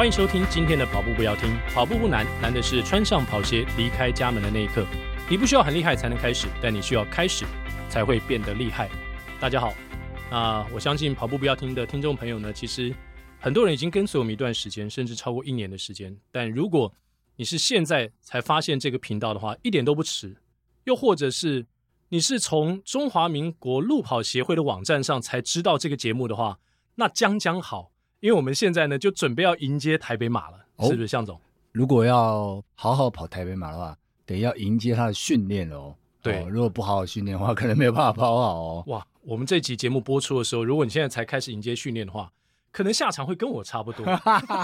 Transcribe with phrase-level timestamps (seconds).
[0.00, 4.86] 欢迎收听今天的跑步不要听，跑步不难，难的是穿上跑鞋离开家门的那一刻。
[5.28, 7.44] 你不需要很厉害才能开始，但你需要开始
[7.90, 8.88] 才会变得厉害。
[9.38, 9.74] 大家好，
[10.30, 12.94] 那我相信跑步不要听的听众朋友呢，其实
[13.40, 16.16] 很多人已经跟随我们一段时间，甚至超过一年的时间。
[16.32, 16.90] 但如果
[17.36, 20.34] 你是现在才发现这个频道的话，一点都不迟。
[20.84, 21.66] 又或者是
[22.08, 26.58] 你是从中华民国路跑协会的网站上才知道这个节目的话，
[26.94, 27.89] 那将将好。
[28.20, 31.40] 因为我们现在呢，就准备要迎接台北马了，哦、是不是，向总？
[31.72, 35.94] 如果要好好跑台北马的话，得要迎接他的训练哦。
[36.20, 38.84] 对、哦，如果不好好训练的话，可能没有办法跑好哦。
[38.88, 42.30] 哇，我们这期节目播出的时候，如果你现在才开始迎接训练的话，
[42.70, 44.04] 可能下场会跟我差不多。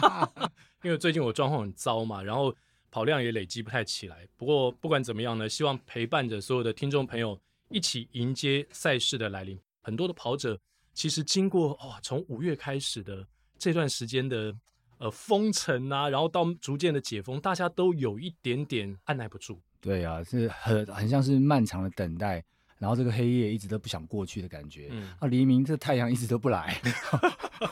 [0.85, 2.55] 因为最近我状况很糟嘛，然后
[2.91, 4.29] 跑量也累积不太起来。
[4.37, 9.59] 不过不管怎么样呢，希望陪伴着所有的听众朋友一起迎接赛事的来临。
[9.81, 10.61] 很多的跑者
[10.93, 13.27] 其实经过哇、哦，从五月开始的。
[13.59, 14.55] 这段时间的
[14.99, 19.61] 呃封城啊，然后到逐渐的解封，大家都有一点点按耐不住。
[19.81, 22.43] 对啊，是很很像是漫长的等待，
[22.79, 24.89] 然后这个黑夜一直都不想过去的感觉。
[24.91, 26.81] 嗯、啊，黎明这太阳一直都不来，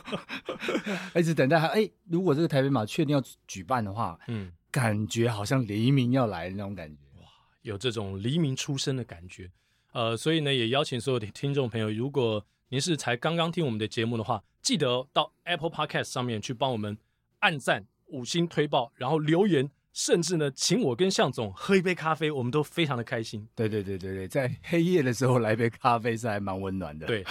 [1.16, 1.58] 一直等待。
[1.58, 7.02] 哎，如果这个台北马确定要举办的话，嗯，感觉好像黎明要来的那种感觉。
[7.20, 7.26] 哇，
[7.62, 9.50] 有这种黎明出生的感觉。
[9.92, 16.98] 呃，所以呢，也邀请所有的听众朋友，如果您是才刚刚听我们的节目的话，记得到 Apple Podcast 上面去帮我们
[17.38, 23.48] 按赞、五星推爆，然后留言，甚至呢，请我跟向总喝一杯咖啡，我们都非常的开心。
[23.54, 27.06] 对对对对对，在黑夜的时候来杯咖啡是还蛮温暖的。
[27.06, 27.24] 对，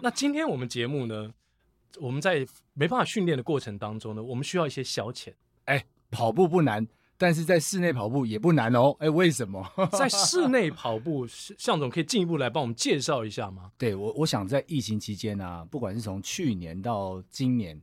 [0.00, 1.28] 那今天我们节目呢，
[1.98, 5.32] 我们在没办法训练的过程当中呢，我们需要一些消遣。
[5.64, 6.86] 哎，跑步不难。
[7.16, 9.64] 但是在室内跑步也不难哦，哎，为什么？
[9.92, 13.70] 在室内跑步，向总可以进一步来帮我们介绍一下吗？
[13.78, 17.80] 对，我我想在疫情期间啊，不管是从去年到今年，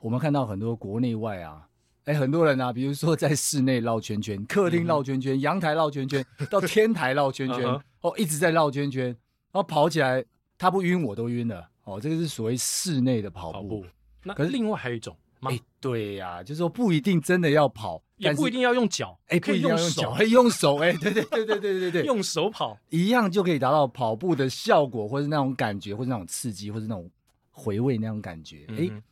[0.00, 1.68] 我们看到很多国内外啊，
[2.04, 7.66] 哎，很多人啊，比如说在室内绕圈圈、客厅绕圈圈、阳台绕圈圈， 到天台绕圈圈，
[8.00, 9.16] 哦，一直在绕圈圈，然
[9.52, 10.24] 后跑起来，
[10.56, 13.58] 他不晕我都晕了，哦，这个是所谓室内的跑步。
[13.58, 13.86] 跑步。
[14.24, 15.14] 那可是另外还有一种。
[15.40, 27.10] 哎，对呀、啊，就是说不一定真的要跑，也不一定要用脚，哎，可以用手，可以用手，哎，对对对对对对对， 用手跑一样就可以达到跑步的效果，或是那种感觉，或是那种刺激，或是那种
[27.50, 28.64] 回味那种感觉。
[28.70, 29.02] 哎、嗯，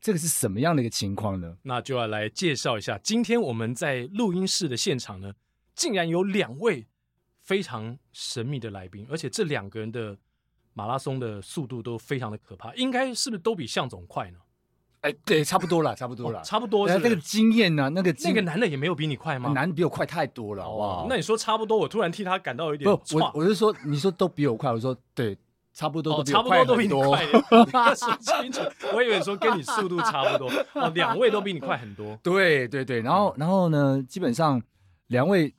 [0.00, 1.56] 这个是什么样的一个情况呢？
[1.62, 5.32] 那就要来介绍一下，今天我们在录音室的现场呢，
[5.74, 6.86] 竟然有两位
[7.40, 10.16] 非常神秘的来宾，而且这两个人的
[10.74, 14.38] 马拉松的速度都非常的可怕，应该是不是都比向总快呢？
[15.02, 17.00] 哎，对，差不多了，差不多了，哦、差不多是是。
[17.00, 17.88] 那个经验呢？
[17.90, 19.50] 那个那个男的也没有比你快吗？
[19.50, 21.06] 男的比我快太多了，好不好？
[21.08, 25.38] 那你说差不多，我突然替他感到有点不，我我是说，你说都比我快，我说对，
[25.72, 26.74] 差不多都比我快很多。
[26.74, 27.94] 差不多都比你快。
[27.94, 28.60] 说清楚，
[28.92, 30.50] 我以为说跟你速度差不多。
[30.74, 32.18] 哦，两位都比你快很多。
[32.24, 34.60] 对对对，然后然后呢，基本上
[35.06, 35.54] 两位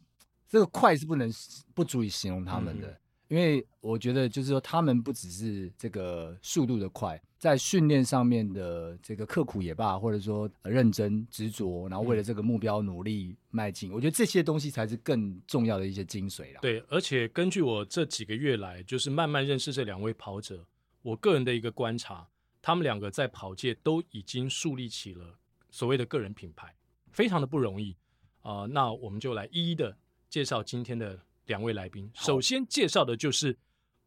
[0.50, 1.32] 这个快是不能
[1.74, 2.88] 不足以形容他们的。
[2.88, 2.96] 嗯
[3.30, 16.60] 因为我觉得，就是说，他们不只是这个速度的快，在训练上面的这个刻苦也罢，或者说认真执着，然后为了这个目标努力迈进，我觉得这些东西才是更重要的一些精髓了。
[16.64, 20.66] 对，而且根据我这几个月来，就是慢慢认识这两位跑者，
[21.04, 22.28] 我个人的一个观察，
[22.64, 25.38] 他们两个在跑界都已经树立起了
[25.70, 26.76] 所谓的个人品牌，
[27.12, 27.96] 非常的不容易
[28.42, 28.68] 啊、呃。
[28.68, 29.96] 那我们就来一一的
[30.28, 31.20] 介绍今天的。
[31.50, 33.58] 两位来宾，首先介绍的就是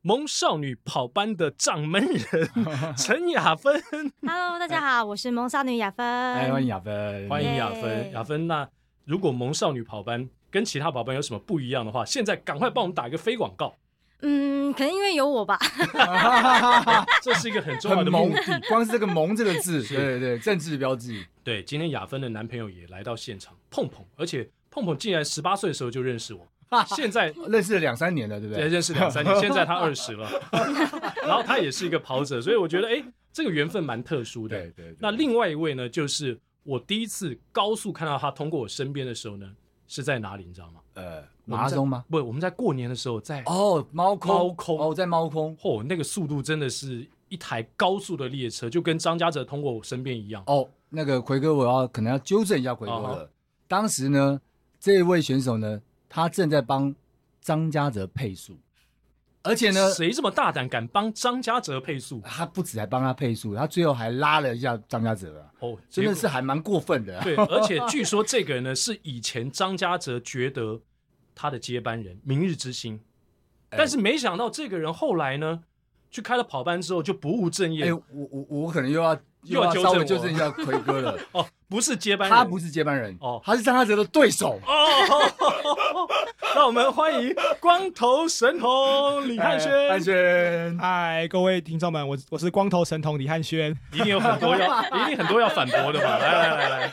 [0.01, 2.49] 萌少女跑班的掌门人
[2.97, 3.83] 陈雅芬。
[4.25, 6.07] Hello，大家好，我是萌少女雅芬。
[6.07, 8.13] 哎，欢迎雅芬，欢迎雅芬。
[8.13, 8.69] 雅芬，那
[9.05, 13.75] 如果萌少女跑班跟其他跑班有什么不一样的话，现在赶快帮我们打一个非广告。
[14.21, 15.59] 嗯，可能因为有我吧。
[17.23, 21.27] 这是一个很重要的目的，光是这个“萌”这个字，对对对，政治标记。
[21.43, 26.47] 对，今天雅芬的男朋友也来到现场，碰碰，而且碰碰竟然十八岁的时候就认识我。
[26.97, 28.65] 现在认识了两三年了，对不对？
[28.65, 30.29] 对，认识两三年，现在他二十了，
[31.27, 33.03] 然后他也是一个跑者，所以我觉得，哎，
[33.33, 34.57] 这个缘分蛮特殊的。
[34.57, 34.97] 对对，对。
[35.01, 39.51] 那另外一位呢，就是我第一次高速看到他通过我身边的时候呢，
[39.87, 40.45] 是在哪里？
[40.45, 40.81] 你知道吗？
[40.95, 42.05] 呃，马拉松吗？
[42.11, 50.43] 不，我们在过年的时候在哦，猫空，猫空哦，在猫空，嚯，那个速度真的是一台高速的列车，就跟张家泽通过我身边一样。
[50.47, 53.31] 哦，那个奎哥，我要可能要纠正一下奎哥了。
[53.67, 54.39] 当时呢，
[54.79, 55.81] 这位选手呢，
[56.13, 56.95] 他正在帮。
[57.45, 58.57] 张家泽配速，
[59.43, 62.23] 而且呢，谁这么大胆敢帮张家泽配速？
[62.25, 65.51] 他不止还帮他配速，他最后还拉了一下张家泽啊！
[65.59, 67.21] 哦，真的是还蛮过分的。
[67.23, 70.81] 对，而且据说这个人呢是以前张家泽觉得
[71.35, 73.01] 他的接班人，明日之星。
[73.71, 75.65] 但是没想到这个人后来呢，
[76.13, 77.87] 去开了跑班之后就不务正业。
[77.87, 81.19] 哎，我我我可能又要又要纠正纠正一下奎哥了。
[81.33, 85.42] 哦，不是接班人，他不是接班人哦，他是张家泽的对手哦。
[86.63, 89.89] 让我们欢迎光头神童李汉轩。
[89.89, 96.19] 汉轩，嗨，各位听众们，我我是光头神童李汉轩，一定有很多要，一定很多要反驳的吧？
[96.23, 96.93] 来来来来，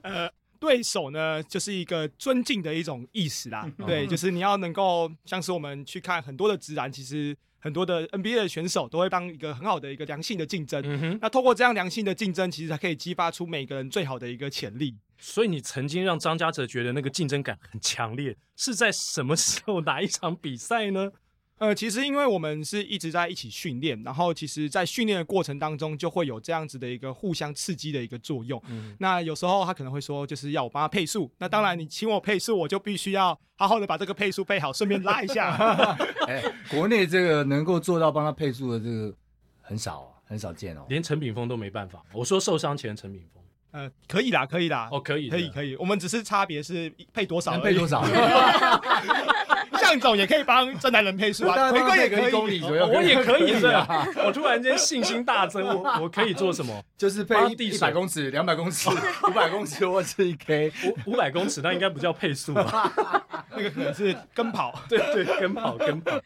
[0.00, 3.70] 呃，对手呢，就是一个尊敬的一种意思啦。
[3.78, 7.36] 嗯、对，就是你要能够，像是我们去看很多的直男，其实。
[7.64, 14.96] 很多的 NBA 的选手都会当一个很好的一个良性的竞争，嗯哼，那透过这样良性的竞争，其实才可以激发出每个人最好的一个潜力。
[15.22, 21.12] 所以你曾经让张家泽觉得那个竞争感很强烈，是在什么时候哪一场比赛呢？
[21.58, 28.60] 呃，其实因为我们是一直在一起训练，然后其实，在训练的过程当中，就会有这样子的一个互相刺激的一个作用。
[28.68, 31.30] 嗯，那有时候他可能会说，就是要我帮他配速。
[31.38, 35.54] 那当然，你请我配速，我就必须要好好的把这个配速配好，顺便拉一下。
[36.26, 39.14] 哎，国内这个能够做到帮他配速的这个
[39.60, 40.84] 很少，很少见哦。
[40.88, 42.02] 连陈炳峰都没办法。
[42.12, 43.40] 我说受伤前陈炳锋，
[43.72, 45.74] 呃，可以啦，可以啦，哦，可以，可以，可以。
[45.76, 48.04] 我们只是差别是配多少，配多少。
[49.80, 54.06] 向总也可以帮真男人配速啊， 回归也可以，公里左右，我也可以 是啊？
[54.24, 56.84] 我突然间信心大增，我我可以做什么？
[56.96, 58.88] 就是配一百公尺、两百公尺、
[59.26, 60.72] 五百公尺，或是一 K
[61.06, 62.92] 五五百公尺，那应该不叫配速吧？
[63.50, 66.20] 那个可能是跟跑，对对，跟跑跟跑。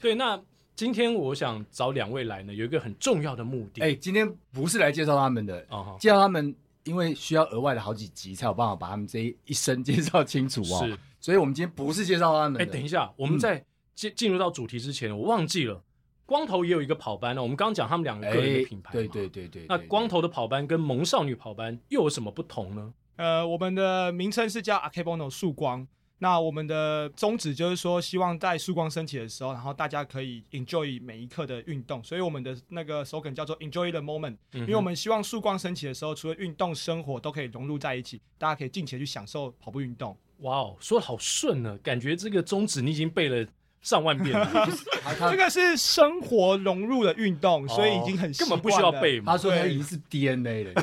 [0.00, 0.38] 对，那
[0.74, 3.80] 今天我想找两位来呢，有一个很重要的目的。
[3.82, 5.64] 哎，今天不是来介绍他们的，
[5.98, 6.54] 介绍他们，
[6.88, 10.86] 因为需要额外的好几集才有办法把他们这一生介绍清楚哦。
[10.86, 10.98] 是。
[11.20, 12.62] 所以，我们今天不是介绍他们。
[12.62, 13.62] 哎，等一下，我们在
[13.94, 15.82] 进进入到主题之前，我忘记了，
[16.24, 17.42] 光头也有一个跑班呢。
[17.42, 19.66] 我们刚刚讲他们两个个人的品牌，对对对对。
[19.68, 22.94] 那光头的跑班跟萌少女跑班又有什么不同呢？
[23.16, 25.86] 呃，我们的名称是叫 AKEBONO 曙光。
[26.20, 32.02] 那我们的宗旨就是说，希望在曙光升起的时候，然后大家可以 enjoy 每一刻的运动。
[32.02, 40.16] 所以我们的那个 slogan 叫做 Enjoy the moment，因为我们希望曙光升起的时候，除了运动、生活都可以融入在一起，大家可以尽情去享受跑步运动。
[40.38, 43.46] 哇哦，说的好顺呢，感觉这个宗旨你已经背了
[43.80, 44.68] 上万遍了。
[45.30, 49.32] 这个是生活融入的运动，所以已经很根本不需要背嘛。
[49.32, 50.72] 他说他已经是 DNA 了。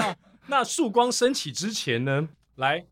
[0.00, 0.16] 那
[0.58, 2.28] 那曙光升起之前呢？
[2.56, 2.86] 来，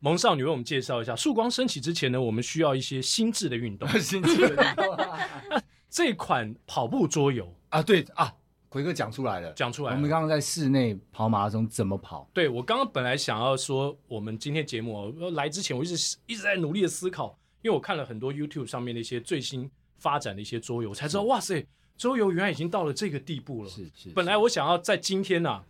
[0.00, 3.88] 萌少女为我们介绍一下，曙光升起之前呢，我们需要一些心智的运动。
[3.98, 4.96] 心智的运动。
[5.48, 8.32] 那 这款跑步桌游啊，对啊。
[8.68, 9.96] 奎哥讲出来了，讲出来了。
[9.96, 12.28] 我们刚刚在室内跑马拉松怎么跑？
[12.34, 21.64] 对，我刚刚本来想要说，我们今天节目来之前，我一直一直在努力的思考，因为我看了很多 YouTube 上面的一些最新发展的一些桌游，我才知道，哇塞，
[21.96, 23.70] 桌游原来已经到了这个地步了。
[23.70, 24.10] 是是。
[24.10, 25.64] 本来我想要在今天呐、啊，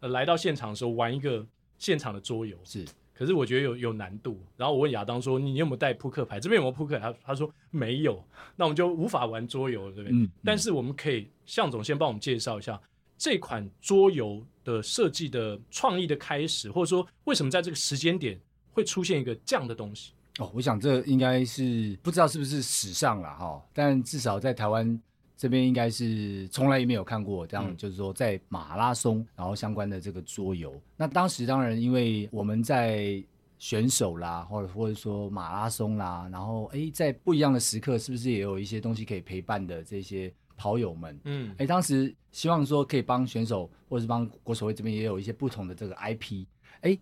[0.00, 1.44] 呃，来到现场的时候玩一个
[1.78, 2.56] 现场的桌游。
[2.62, 2.84] 是。
[3.14, 6.40] 可是我觉得有有难度，然后我问亚当说：“你有没有带扑克牌？
[6.40, 8.22] 这边有没有扑克？”他他说没有，
[8.56, 10.18] 那我们就无法玩桌游了，对不对？
[10.18, 10.28] 嗯。
[10.44, 12.80] 但是我们可以，向总先帮我们介绍一下
[13.18, 18.40] 这款桌游的设计的创意的开始，或者说为什么在这个时间点
[18.72, 20.12] 会出现一个这样的东西？
[20.38, 24.98] 哦，我想这应该是不知道是不是史上了哈，但至少在台湾
[25.42, 30.80] 这边应该是从来也没有看过这样，嗯、就是说在马拉松然后相关的这个桌游。
[30.96, 33.20] 那当时当然因为我们在
[33.58, 40.32] 选手啦，或者或者说马拉松啦，然后哎，在不一样的时刻，是不是也有一些东西可以陪伴的这些？
[40.54, 46.44] 跑友们，嗯，哎，当时希望说可以帮选手，或者是帮国手会这边也有一些不同的这个 IP，
[46.82, 46.96] 哎，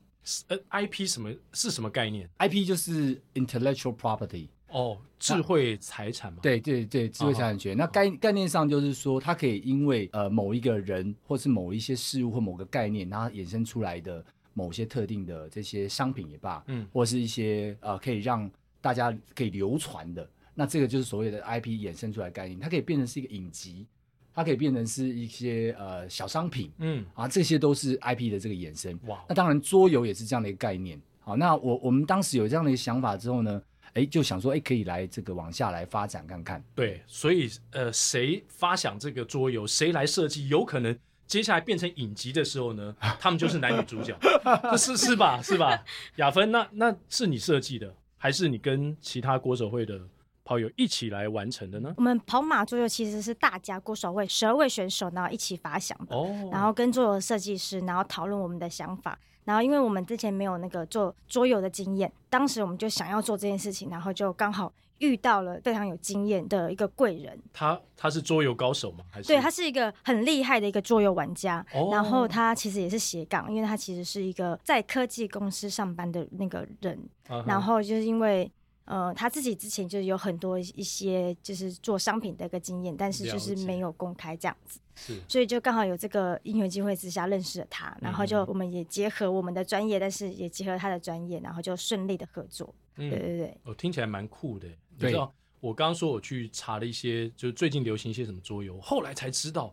[0.49, 6.39] 呃，IP 什么是什么概念？IP 就是 intellectual property，哦，智慧财产嘛。
[6.43, 7.75] 对对对，智慧财产权。
[7.75, 14.25] 哦、那概概念上就是说，它可以因为呃某一个人，或是某一些事物或某个概念，然后衍生出来的
[14.55, 18.51] 某些特定的这些商品也罢，嗯，或是一些呃可以让
[18.81, 20.29] 大家可以流传的。
[20.55, 23.87] 那这个就是所谓的 IP 衍生出来的概念，它可以变成是一个影集，
[24.35, 28.99] 它可以变成是一些呃小商品，嗯啊，这些都是 IP 的这个衍生。
[29.07, 31.01] 哇，那当然桌游也是这样的一个概念。
[31.21, 33.63] 好，那我我们当时有这样的一个想法之后呢，
[33.95, 36.63] 哎，就想说，哎，可以来这个往下来发展看看。
[36.75, 44.17] 对，所以呃，谁发想这个桌游，谁来设计，有可能接下来变成影集的时候呢，他们就是男女主角，
[44.79, 45.41] 是是吧？
[45.43, 45.85] 是吧？
[46.17, 50.01] 雅芬，那那是你设计的，还是你跟其他国手会的？
[50.43, 51.95] 跑友一起来完成的呢？
[51.97, 56.17] 我们跑马桌游其实是大家国手会十二位选手，然后一起发想的。
[56.17, 56.49] 哦。
[56.51, 59.17] 然后跟桌游设计师，然后讨论我们的想法。
[59.45, 67.39] 然后因为我们之前没有那个做桌游的经验，当时我们就想要做这件事情，然后就刚好遇到了非常有经验的一个贵人。
[67.53, 69.05] 他他是桌游高手吗？
[69.11, 69.29] 还是？
[69.29, 71.65] 对，他是一个很厉害的一个桌游玩家。
[71.73, 71.89] 哦。
[71.93, 76.99] 然后他其实也是斜杠，因为他其实是一个在科技公司上班的那个人。
[77.29, 77.43] 啊。
[77.47, 78.51] 然后就是因为。
[78.91, 92.75] 呃，他自己之前就有很多一些就是做商品的一个经验，但是就是没有公开这样子，是，所以就刚好有这个因缘机会之下认识了他，然后就我们也结合我们的专业，但是也结合他的专业，然后就顺利的合作。
[92.97, 94.67] 嗯、对对对，我、哦、听起来蛮酷的。
[94.89, 99.73] 你知道，我刚刚说我去查了一些，就是最近流行一些什么桌游，后来才知道，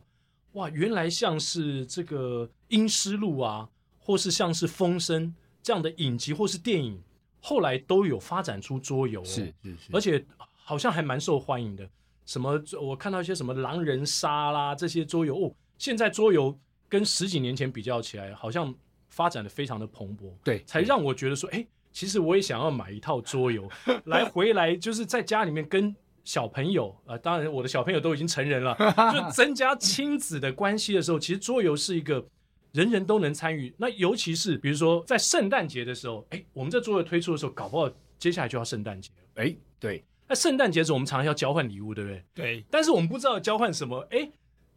[0.52, 5.26] 哇，原来像是这个《阴尸路》啊，或是像是《风声》
[5.64, 7.02] 这样的影集或是电影。
[7.48, 10.22] 后来都有发展出桌游，是是是，而且
[10.54, 11.90] 好像还蛮受欢迎的。
[12.26, 18.76] 什么我看到一些什么狼人杀啦这些桌游哦，现在桌游跟十几年前比较起来，好像
[19.08, 20.30] 发展的非常的蓬勃。
[20.44, 23.66] 对，才让我觉得说，哎，其实我也想要买一套桌游
[24.08, 28.76] 来回来，就是在家里面跟小朋友啊、呃，当然我的小朋友都已经成人了，
[29.14, 32.28] 就增加亲子的关系的时候，其实桌游是一个。
[32.74, 39.44] 人人都能参与，那尤其是比如说在圣诞节的时候，哎，我们在桌游推出的时候，搞不好接下来就要圣诞节了。
[39.44, 42.24] 哎，对，那圣诞节时候我们常常要交换礼物，对不对？
[42.34, 42.66] 对。
[42.70, 44.30] 但是我们不知道交换什么，哎，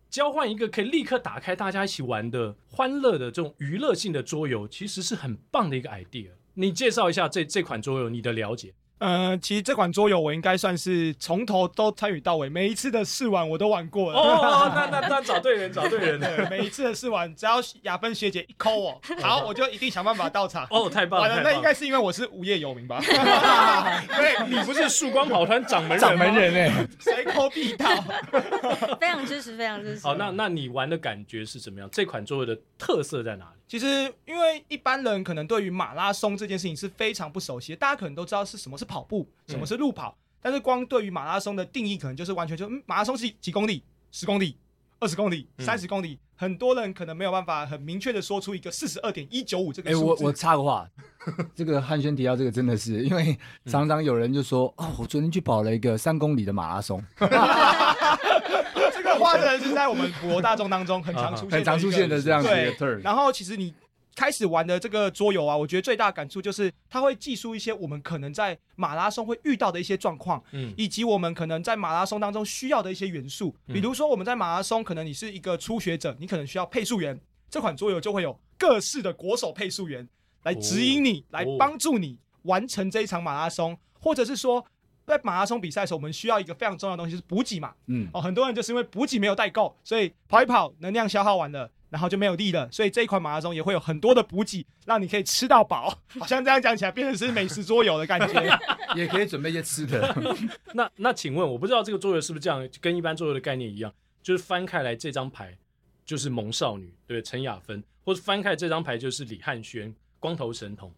[0.09, 6.31] 交换一个可以立刻打开大家一起玩的欢乐的这种娱乐性的桌游，其实是很棒的一个 idea。
[6.55, 8.75] 你介绍一下这这款桌游，你的了解。
[9.01, 14.19] 呃，其实这款桌游我应该算是从头都参与到尾，每一次的试玩我都玩过了。
[14.19, 16.21] 哦，那那那找对人，找对人。
[16.21, 20.67] 对，每一次的试玩，只要雅芬学姐一 call 我，好，我就一定想办法到场。
[20.71, 21.29] 哦，太棒了！
[21.37, 23.01] 了那应该是因为我是无业游民吧？
[23.03, 27.89] 对，你不是曙光跑团掌门人掌门人哎， 谁 call 必到。
[29.01, 30.07] 非常支持，非常支持。
[30.07, 31.89] 好，那那你玩的感觉是怎么样？
[31.91, 33.60] 这款桌游的特色在哪里？
[33.71, 44.57] 其实，因为一般人可能对于马拉松这件事情是非常不熟悉的，大家可能都知道是什么是跑步，什么是路跑，但是光对于马拉松的定义，可能就是完全就嗯，马拉松是几公里，十公里，
[44.99, 49.91] 二十公里，三十公里，很多人可能没有办法很明确的说出一个四十二点一九五这个。
[49.91, 50.91] 哎，我我插个话，
[51.55, 57.01] 这个汉轩提到这个真的是，因为常常有人就说，嗯、哦，我昨天去跑了一个三公里的马拉松。
[59.19, 63.03] 花的人是在我们普罗大众当中很常出现、很常出现的这样子的 term。
[63.03, 63.75] 然后其实你
[64.15, 73.55] 开始玩的这个桌游啊，我觉得最大感触就是它会记述一些我们可能在马拉松会遇到的一些状况，嗯，以及我们可能在马拉松当中需要的一些元素。
[73.67, 77.19] 比如说我们在马拉松，可能你是一个初学者，你可能需要配速员，
[77.51, 80.07] 这款桌游就会有各式的国手配速员
[80.45, 84.65] 来指引你，来帮助你完成这一场马拉松，或者是说。
[85.11, 87.75] 在马拉松比赛的时候，我们需要一个非常重要的东西，是补给嘛。
[87.87, 92.71] 嗯，哦，很多人就是因为补给没有带够，所以跑一跑，能量消耗完了，然后就没有力了。
[92.71, 95.99] 所以这一款马拉松也会有很多的补给，让你可以吃到饱。
[96.19, 98.59] 好像这样讲起来，变成是美食桌游的感觉。
[98.97, 100.15] 也可以准备一些吃的。
[100.75, 105.57] 那那请问，我不知道这个桌游是不是这样，跟一般桌游的概念一样，就是翻开来这张牌
[106.05, 110.93] 就是萌少女，对，陈雅芬，或者翻开这张牌就是李汉轩，光头神童。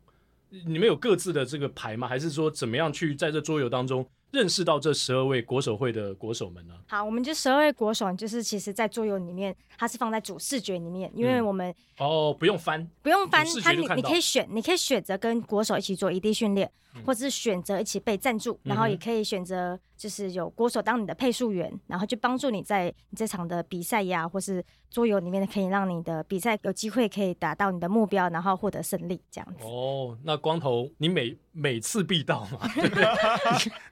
[0.67, 2.07] 你们有各自的这个牌吗？
[2.07, 6.75] 还是说怎么样去在这桌游当中认识到这十二位国手会的国手们呢？
[6.89, 19.79] 好，我们就十二位国手，就是其实，在桌游里面，它是放在主视觉里面，因为我们、嗯、哦不用翻，不用翻，它你你可以选，你可以选择跟国手一起做移地训练，嗯、或者是选择一起被赞助，然后也可以选择。
[19.95, 24.61] 就是有国手当你的配速员，然后就帮助你在你这场的比赛呀，或是
[24.91, 29.65] 桌游里面，可以让你的比赛有机会可以达到你的目标，然后获得胜利这样子。
[29.65, 32.69] 哦，那光头，你每每次必到嘛？
[32.75, 33.05] 对不对？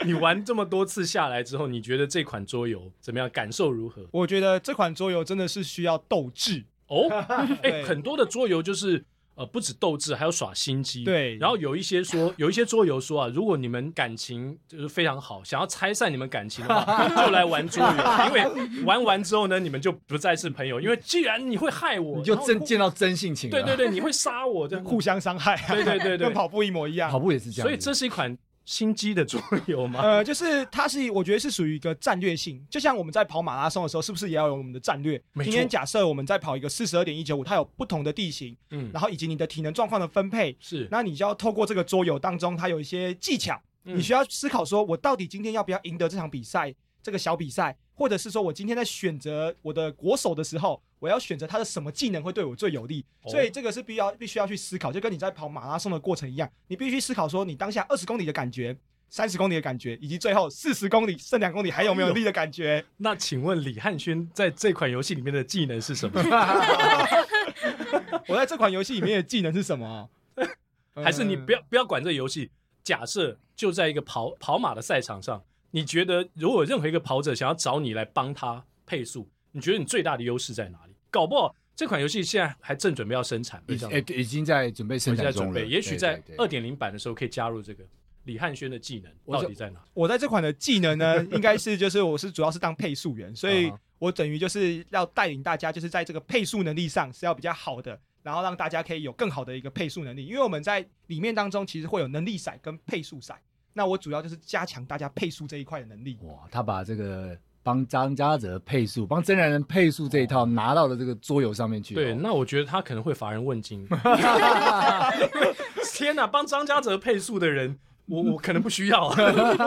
[0.04, 3.28] 你玩这么多次下来之后，你觉得这款桌游怎么样？
[3.30, 4.06] 感受如何？
[4.10, 7.08] 我觉得这款桌游真的是需要斗志哦。
[7.62, 9.04] 哎，很多的桌游就是。
[9.40, 11.02] 呃，不止斗智，还有耍心机。
[11.02, 23.48] 对，然后有一些说，有一些桌游说啊，如果你们感情就是非常好，想要拆散你们感情的话，就来玩桌游，因为玩完之后呢，你们就不再是朋友，因为既然你会害我，你就真见到真性情。
[23.48, 25.56] 对对对，你会杀我，这样互相伤害。
[25.74, 27.66] 对对对对，跟跑步一模一样，跑步也是这样。
[27.66, 28.36] 所以这是一款。
[28.70, 29.98] 心机的桌游吗？
[30.00, 32.64] 呃，就是它是，我觉得是属于一个战略性。
[32.70, 35.20] 就像我们在跑马拉松的时候，是不是也要有我们的战略？
[35.42, 46.72] 今天假设我们在跑一个四十二点一九五，它有不同的地形，嗯，然后以及你的体能状况的分配，是，那你就要透过这个桌游当中，它有一些技巧，嗯，你需要思考说，我到底今天要不要赢得这场比赛？
[47.02, 53.04] 这个小比赛，或者是说我今天在选择我的国手的时候，我要选择他的什么技能会对我最有利？
[53.22, 58.76] 哦、所以这个是必要必须要去思考，就跟你在跑马拉松的过程一样，你必须思考说你当下二十公里的感觉。
[59.12, 62.84] 三十公里的感觉，以及最后四十公里剩两公里还有没有力的感觉？
[62.98, 66.22] 那请问李汉轩在这款游戏里面的技能是什么？
[68.28, 70.08] 我在这款游戏里面的技能是什么？
[70.94, 72.52] 还是你不要不要管这个游戏？
[72.84, 75.42] 假设就在一个跑跑马的赛场上，
[75.72, 80.89] 你觉得如果任何一个跑者想要找你来帮他配速，你觉得你最大的优势在哪里？
[81.10, 83.62] 搞不好这款游戏现在还正准备要生产，
[84.08, 85.64] 已经在准备生产中了。
[85.64, 87.84] 也许在二点零版的时候可以加入这个。
[88.24, 89.80] 李汉轩的技能到底在哪？
[89.94, 100.26] 我在这款的技能呢， 应该是就是我是主要是当配速员，所以 我等于就是要带领大家，就是在这个配速能力上是要比较好的，然后让大家可以有更好的一个配速能力。
[100.26, 103.40] 因为我们在里面当中其实会有能力赛跟配速赛，
[103.72, 106.18] 那我主要就是加强大家配速这一块的能力。
[106.20, 107.36] 哇，他把这个。
[107.62, 111.94] 帮张家泽配速，帮真男人配速这一套拿到了这个桌游上面去。
[111.94, 113.86] 对，那我觉得他可能会乏人问津。
[115.92, 119.10] 天哪，帮张家泽配速的人，我我可能不需要。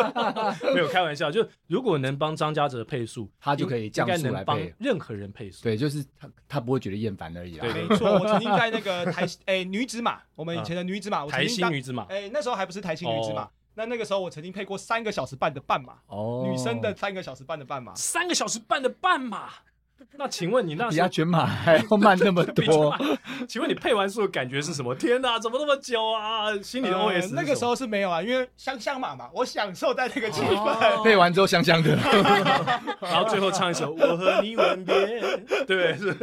[0.73, 5.63] 没有开玩笑，就如果能帮张家泽配速，他就可以降速来配任何人配速。
[5.63, 7.59] 对，就是他他不会觉得厌烦而已。
[7.59, 8.13] 对，没错。
[8.13, 13.47] 我曾经在那个台 哎女子马，我们以前的女子马，台新女子马，哎那时候还不是台新女子马。
[13.75, 19.49] 那那个时候我曾经配过三个小时半的半马，哦，女生的三个小时半的半马，三个小时半的半马。
[20.15, 22.95] 那请问你那比他全马还要慢那么多？
[23.47, 24.93] 请问你配完速的感觉是什么？
[24.93, 26.53] 天哪，怎么那么久啊？
[26.61, 31.01] 心里的 OS、呃、那个时候是没有啊，因为香香马嘛，我享受在那个气氛。
[31.03, 31.95] 配完之后香香的，
[33.01, 34.93] 然后最后唱一首《我和你吻别》，
[35.65, 36.13] 对，是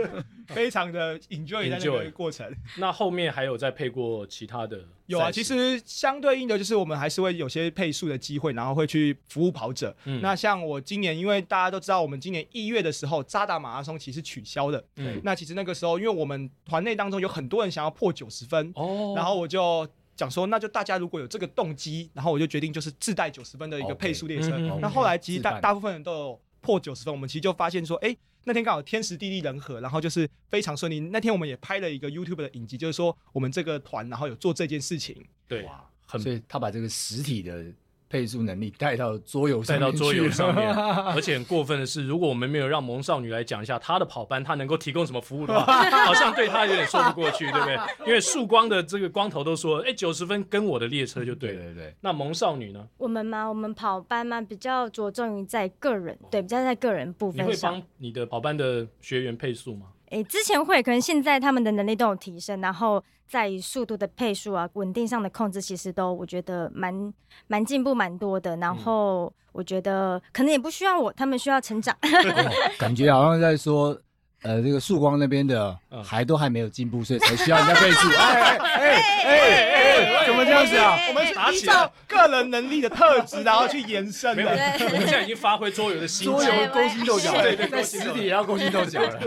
[0.54, 2.50] 非常的 enjoy 在那个过程。
[2.78, 4.84] 那后面还有再配过其他的？
[5.06, 9.94] 有啊，其实相对应的就是我们还是会有些配速的机会，然后会去服务跑者。
[10.04, 14.84] 嗯、那像我今年，因为大家都知道，我们今年一月的时候，扎达马拉松其实取消的。
[14.96, 24.56] 嗯，那其实那个时候，因为我们团内当中有很多人想要破九十分，哦，然后我就讲说，那就大家如果有这个动机，然后我就决定就是自带九十分的一个配速列车。
[24.56, 28.16] Okay, 那后来其实大大部分人都有破九十分，我们其实就发现说，哎。
[28.50, 30.98] 那天刚好天时地利人和，然后就是非常顺利。
[30.98, 35.24] 那天我们也拍了一个 YouTube 的影集，就是说我们这个团，然后有做这件事情。
[35.46, 37.64] 对，哇，很，所以他把这个实体的。
[38.10, 40.68] 配速能力带到桌游上带到桌游上面，
[41.14, 47.78] 而且很过分的是，如果我们没有让萌少女来讲一下她的跑班，她能够提供什么服务的话， 好像对她有点说不过去，对不对？
[48.04, 51.94] 因为曙光的这个光头都说，哎，九十分跟我的列车就对了，对对对。
[52.00, 52.84] 那萌少女呢？
[52.98, 57.46] 我们吗，我们跑班嘛，比较着重于在个人，对，比较在个人部分上。
[57.46, 59.86] 你会帮你的跑班的学员配速吗？
[60.10, 67.14] 哎，之前会，可能现在他们的能力都有提升，然后在速度的配速啊、稳定上的控制，其实都我觉得蛮
[67.46, 68.56] 蛮进步蛮多的。
[68.56, 71.96] 然后我觉得可能也不需要我，他们需要成长。
[72.02, 73.98] 哦、感觉好像在说。
[74.42, 78.08] 呃，这个曙光那边的还都还没有进步，所以才需要人家配速。
[78.16, 79.32] 哎哎哎
[79.74, 80.96] 哎，怎么这样子啊？
[81.08, 84.42] 我们是依照个人能力的特质，然后去延伸的。
[84.42, 89.20] 我们现在已经发挥桌游的心，桌游勾心斗角，对对，在实体也要勾心斗角了。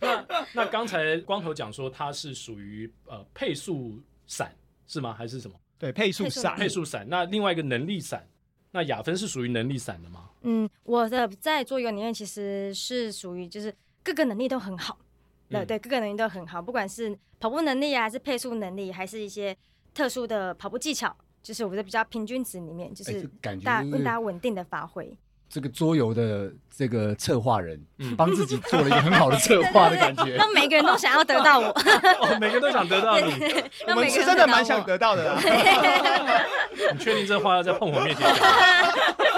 [0.00, 4.52] 那那刚才光头讲说他是属于呃配速伞
[4.88, 5.14] 是吗？
[5.16, 5.54] 还是什么？
[5.78, 7.06] 对，配速伞，配速伞。
[7.08, 8.26] 那另外一个能力伞，
[8.72, 10.24] 那雅芬是属于能力伞的吗？
[10.42, 13.72] 嗯，我的在桌游里面其实是属于就是。
[14.08, 14.96] 各个能力都很好，
[15.50, 19.54] 对、嗯、对，各个能力都很好，不管是跑步能力啊，还是配速能力，还是一些
[19.92, 25.14] 特殊的跑步技巧，就是我觉得比较平均值里面，就是大、欸、大大家稳定的发挥。
[25.50, 27.82] 这个桌游的这个策划人，
[28.16, 31.68] 帮、嗯、自己做了一个很好的策划的感觉， 让每个人都想要得到我，
[32.20, 33.32] 哦、每个人都想得到你，
[33.88, 35.36] 我们是真的蛮想得到的。
[36.92, 39.37] 你确定这话要在碰我面前讲？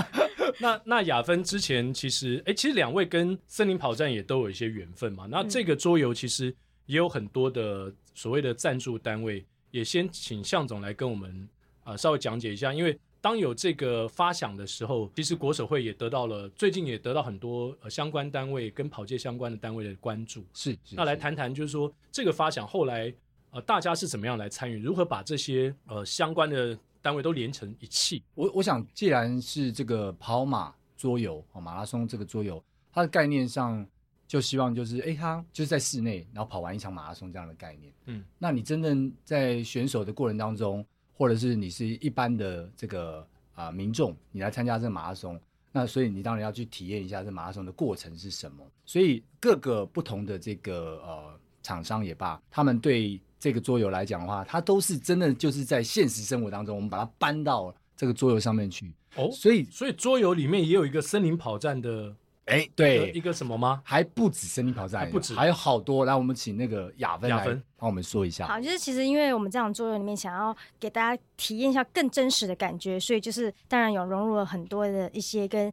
[0.58, 5.26] 那那雅芬之前其实，哎、欸，其实两位跟森林跑站也都有一些缘分嘛。
[5.30, 6.54] 那这个桌游其实
[6.86, 11.48] 也有很多的所谓的赞助单位，也先请向总来跟我们
[11.84, 12.72] 啊、呃、稍微讲解一下。
[12.72, 20.44] 因为当有这个发想的时候，其实国手会也得到了最近也得到很多呃相关单位跟跑界相关的单位的关注。
[20.52, 23.12] 是，是那来谈谈，就是说这个发想后来
[23.50, 26.78] 呃大家是怎么样来参与，如何把这些呃相关的。
[27.02, 28.22] 单位都连成一气。
[28.34, 32.62] 我我想，既然是这个跑马桌游哦，马拉松这个桌游，
[32.92, 33.84] 它的概念上
[34.26, 37.92] 就希望就是，哎，它就是在室内，然后跑完一场马拉松这样的概念。
[38.06, 43.18] 嗯，那你真正在选手的过程当中，或者是你是一般的这个
[43.54, 45.38] 啊、呃、民众，你来参加这个马拉松，
[45.72, 48.64] 那所以你当然要去体验一下这马拉松的过程是什么。
[48.86, 53.20] 所以各个不同的这个呃厂商也罢，他们对。
[53.42, 58.94] 这个桌游来讲的话，它都是真的就是在现实生活当中，我们把它搬到这个桌游上面去。
[59.16, 63.82] 哦，所以所以桌游里面也有一个森林跑站的，哎，对，一个什么吗？
[63.84, 66.04] 还不止森林跑站，还不止，还有好多。
[66.04, 67.44] 来，我们请那个雅芬来
[67.76, 68.46] 帮我们说一下。
[68.46, 75.72] 好，就是其实因为我们这场桌游里面想要给大家体验一下更真实的感觉，所以就是当然有融入了很多的一些跟。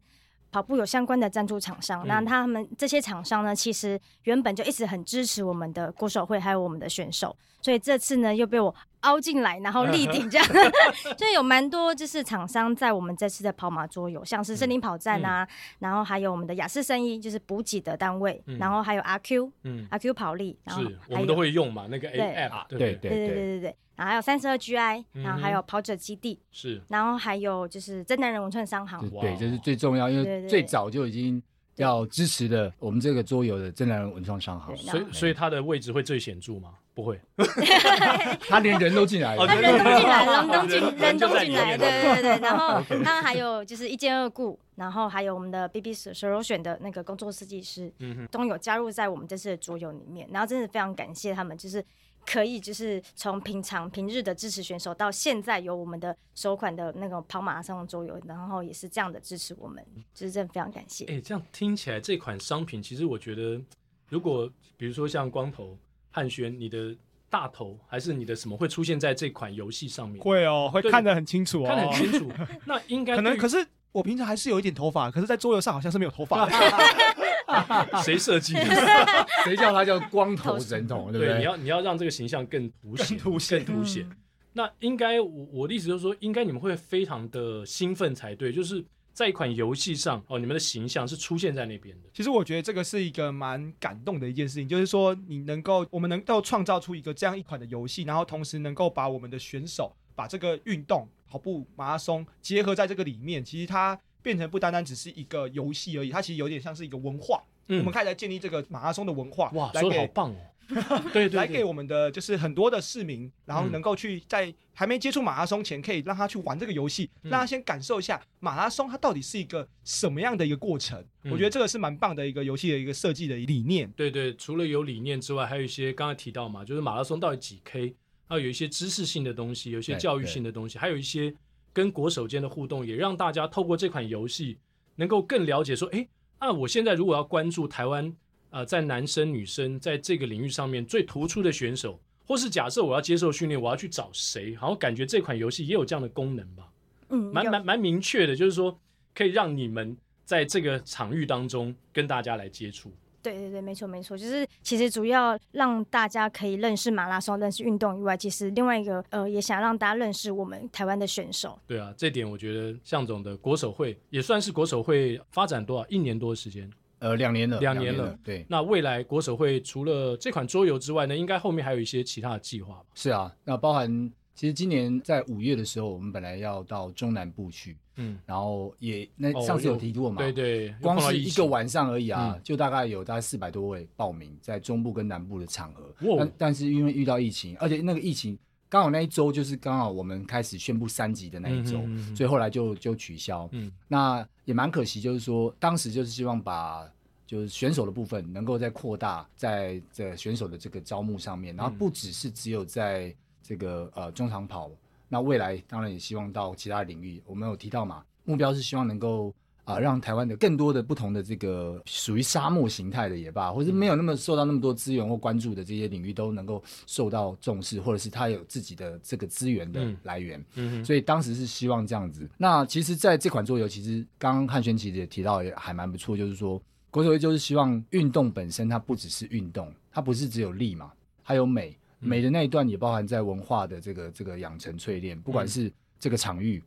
[0.50, 10.46] 跑步有相关的赞助厂商，那他们这些厂商呢，其实原本就一直很支持我们的国手会，还有我们的选手，所以这次呢又被我凹进来，然后力挺 这样，
[11.16, 15.46] 所以有蛮多就是厂商在我们这次的跑马桌游，像是森林跑站啊，
[15.78, 23.10] 然后还有我们的雅士生意，就是补给的单位，然后还有阿 Q，嗯，阿 Q 跑力，然后是我们都会用嘛，那个 App，对对。
[23.10, 23.76] 对对对对。
[24.00, 31.42] 然后还有三十二 GI，然后还有跑者基地，是，然后还有就是真男人文创商行，对，这是最重要，因为最早就已经。
[31.76, 36.74] 要支持的我们这个桌游的真男人文创商行，所以所以他的位置会最显著吗？
[36.92, 37.18] 不会，
[38.46, 42.38] 他连人都进来了，他人都进来了，人都进人都进来，对对对对。
[42.40, 47.90] 然后 他还有就是一兼二顾，然后还有我们的 BB Solution 的那个工作设计师，
[48.30, 50.28] 都有加入在我们这次的桌游里面。
[50.30, 51.82] 然后真的非常感谢他们，就是。
[52.26, 61.04] 可以，就是从平常平日的支持选手，到现在有我们的首款的那个跑马拉松桌游，然后也是这样的支持我们，就是真的非常感谢。
[61.06, 63.60] 哎、欸，这样听起来这款商品，其实我觉得，
[64.08, 65.76] 如果比如说像光头
[66.10, 66.96] 汉轩，你的
[67.28, 70.22] 大头还是你的什么会出现在这款游戏上面？
[70.22, 72.32] 会哦，会看得很清楚哦，看得很清楚。
[72.64, 76.48] 那应该 可能，可是我平常还是有一点头发，可是在桌游上好像是没有头发。
[78.04, 78.64] 谁设计的？
[79.44, 81.10] 谁叫他叫光头神童？
[81.12, 81.38] 对不对？
[81.38, 84.08] 你要你要让这个形象更凸显，凸显，更凸显。
[84.52, 88.52] 那应该我我的意思就是说，应该你们会非常的兴奋才对。
[88.52, 92.08] 就是在一款游戏上哦，你们的形象是出现在那边的。
[92.12, 103.98] 其实我觉得这个是一个蛮感动的一件事情，就是说你能够我们能够创造出一个这样一款的游戏，然后同时能够把我们的选手把这个运动跑步马拉松结合在这个里面，其实它。
[104.22, 107.42] 变成不单单只是一个游戏而已，它其实有点像是一个文化。
[107.68, 109.48] 嗯、我们开始来建立这个马拉松的文化。
[109.50, 110.36] 哇，说的好棒哦！
[111.12, 121.00] 对，对对，来给我们的就是很多的市民，然后能够去在还没接触马拉松前，可以让他去玩这个游戏，嗯、让他先感受一下马拉松它到底是一个什么样的一个过程。
[121.22, 123.88] 嗯、我觉得这个是蛮棒的一个游戏的一个设计的理念。
[123.96, 127.94] 对对，除了有理念之外，还有一些刚才提到嘛，就是马拉松到底几 K，然
[128.28, 131.32] 后有一些知识性的东西，有一些教育性的东西，还有一些。
[131.72, 134.58] 跟国手间的互动，也让大家透过这款游戏，
[134.96, 136.06] 能够更了解说，哎，
[136.40, 138.12] 那我现在如果要关注台湾，
[138.50, 144.56] 呃，在男生女生在这个领域上面最突出的选手，或是假设我要接受训练，我要去找谁？
[144.56, 146.68] 好像感觉这款游戏也有这样的功能吧？
[147.10, 148.76] 嗯，蛮蛮蛮明确的，就是说
[149.14, 152.92] 可以让你们在这个场域当中跟大家来接触。
[153.22, 161.58] 对对对，没错没错，就是其实主要让大家可以认识马拉松、认识运动以外，其实另外一个呃，也想让大家认识我们台湾的选手。
[161.66, 168.02] 对啊，这点我觉得向总的国手会也算是国手会发展多少一年多的时间，呃，两年了，两年了。
[168.04, 172.86] 年了对，那未来国手会除了这款桌游之外呢，应该后面还有一些其他的计划吧？
[172.94, 174.10] 是啊，那包含。
[174.32, 191.80] 其实今年在五月的时候，我们本来要到中南部去，嗯，然后也那上次有提过嘛，对对，光是一个晚上而已啊，就大概有大概四百多位报名在中部跟南部的场合，但但是因为遇到疫情，而且那个疫情刚好那一周就是刚好我们开始宣布三级的那一周，
[192.16, 196.90] 所以后来就就取消，嗯，那也蛮可惜，就是说当时就是希望把
[197.26, 203.14] 就是选手的部分能够再扩大在这选手的这个招募上面，然后不只是只有在。
[203.42, 204.70] 这个呃中长跑，
[205.12, 207.20] 那未来当然也希望到其他领域。
[207.26, 220.42] 我们有提到嘛，目标是希望能够啊、呃、让台湾的更多的不同的这个属于沙漠形态的也罢，或者没有那么受到那么多资源或关注的这些领域都能够受到重视，或者是它有自己的这个资源的来源。
[220.54, 222.30] 嗯，所以当时是希望这样子。
[222.38, 230.92] 那其实在这款桌游，其实刚刚汉轩其实也提到也还蛮不错，就是说国手会就是希望运动本身它不只是运动，它不是只有力嘛，
[231.24, 231.76] 还有美。
[232.00, 236.62] 美的那一段也包含在文化的这个这个养成淬炼，不管是这个场域，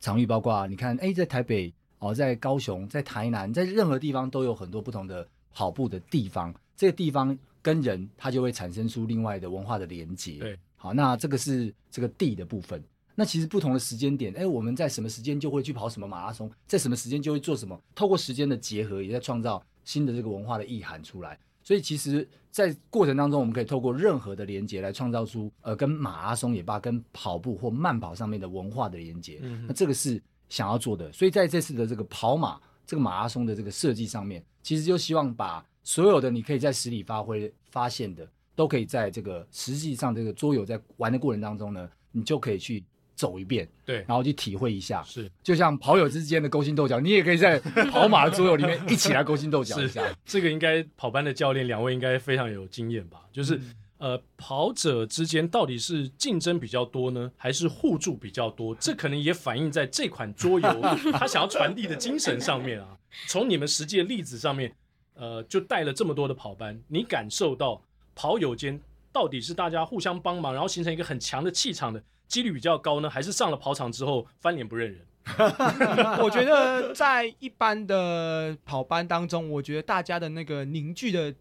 [0.00, 10.38] 场域包括你看，哎，在台北哦，在高雄，在台南，在任何地方都有很多不同的跑步的地方，这个地方跟人它就会产生出另外的文化的连接。
[10.38, 12.82] 对，好，那这个是这个地的部分。
[13.14, 21.38] 那其实不同的时间点，哎，我们在什么时间就会去跑什么马拉松，在什么时间就会做什么，透过时间的结合，也在创造新的这个文化的意涵出来。
[21.62, 29.38] 所以其实，在过程当中，我们可以透过任何的连接来创造出，呃，跟马拉松也罢，跟跑步或慢跑上面的文化的连接。
[29.42, 31.12] 嗯，那这个是想要做的。
[31.12, 42.84] 所以在这次的这个跑马这个马拉松的这个设计上面，其实就希望把所有的你可以在实里发挥发现的，都可以在这个实际上这个桌游在玩的过程当中呢，你就可以去。
[43.22, 47.56] 走一遍，对，然后去体会一下，是，就像跑友之间的勾心斗角，你也可以在
[47.92, 50.02] 跑马的桌游里面一起来勾心斗角一下。
[50.24, 53.20] 这个应该跑班的教练两位应该非常有经验吧？
[53.30, 58.74] 就是、嗯、呃，跑者之间到底是竞争比较多呢，还是互助比较多？
[58.74, 60.80] 这可能也反映在这款桌游
[61.14, 62.98] 他想要传递的精神上面啊。
[63.28, 64.74] 从你们实际的例子上面，
[65.14, 67.80] 呃，就带了这么多的跑班，你感受到
[68.16, 68.80] 跑友间
[69.12, 72.02] 到底是大家互相帮忙，然后形成一个很强的气场的。
[72.32, 75.06] 几率比较高呢，还是上了跑场之后翻脸不认人？
[76.18, 81.32] 我觉得在一般的跑班当中，我觉得大家的那个凝聚的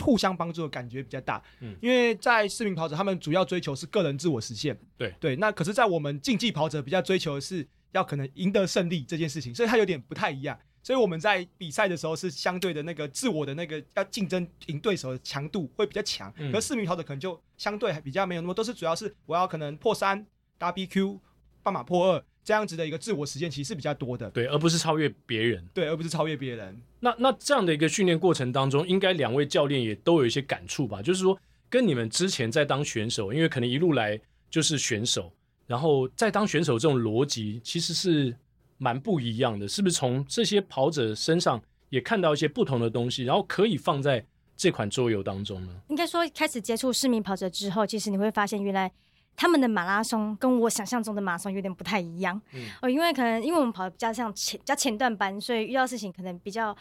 [0.00, 1.40] 互相帮助的感觉比较大。
[1.60, 4.76] 嗯，因为在市民跑者，他们主要追求是个人自我实现。
[4.98, 10.58] 对对，那可是，在我们竞技跑者比较追求的是要可能赢得胜利这件事情，所以它有点不太一样。
[10.82, 20.26] 所以我们在比赛的时候是相对的那个自我的那个要竞争赢对手的强度会比较强，嗯、可是市民跑者可能就相对还比较没有那么，都是主要是我要可能破三、
[20.60, 21.18] WBQ、
[21.62, 24.30] 半马破二这样子的一个自我实践，其实是比较多的。
[24.30, 25.66] 对，而不是超越别人。
[25.74, 26.80] 对，而不是超越别人。
[27.00, 31.02] 那那这样的一个训练过程当中，应该两位教练也都有一些感触吧？
[31.02, 31.36] 就是说，
[31.68, 34.20] 跟你们之前在当选手，因为可能一路来
[34.50, 35.32] 就是选手，
[35.66, 38.36] 然后在当选手这种逻辑其实是。
[38.82, 44.24] 蛮不一样的，是不是从这些跑者身上也看到一些不同的东西，然后可以放在
[44.56, 45.82] 这款桌游当中呢？
[45.88, 48.90] 应该说，开始接触市民跑者之后，其实你会发现，原来
[49.36, 52.40] 他们的马拉松跟我想象中的马拉松有点不太一样。
[52.52, 56.76] 嗯，哦，因为可能因为我们跑的比较像前比较前段班，所以遇到事情可能比较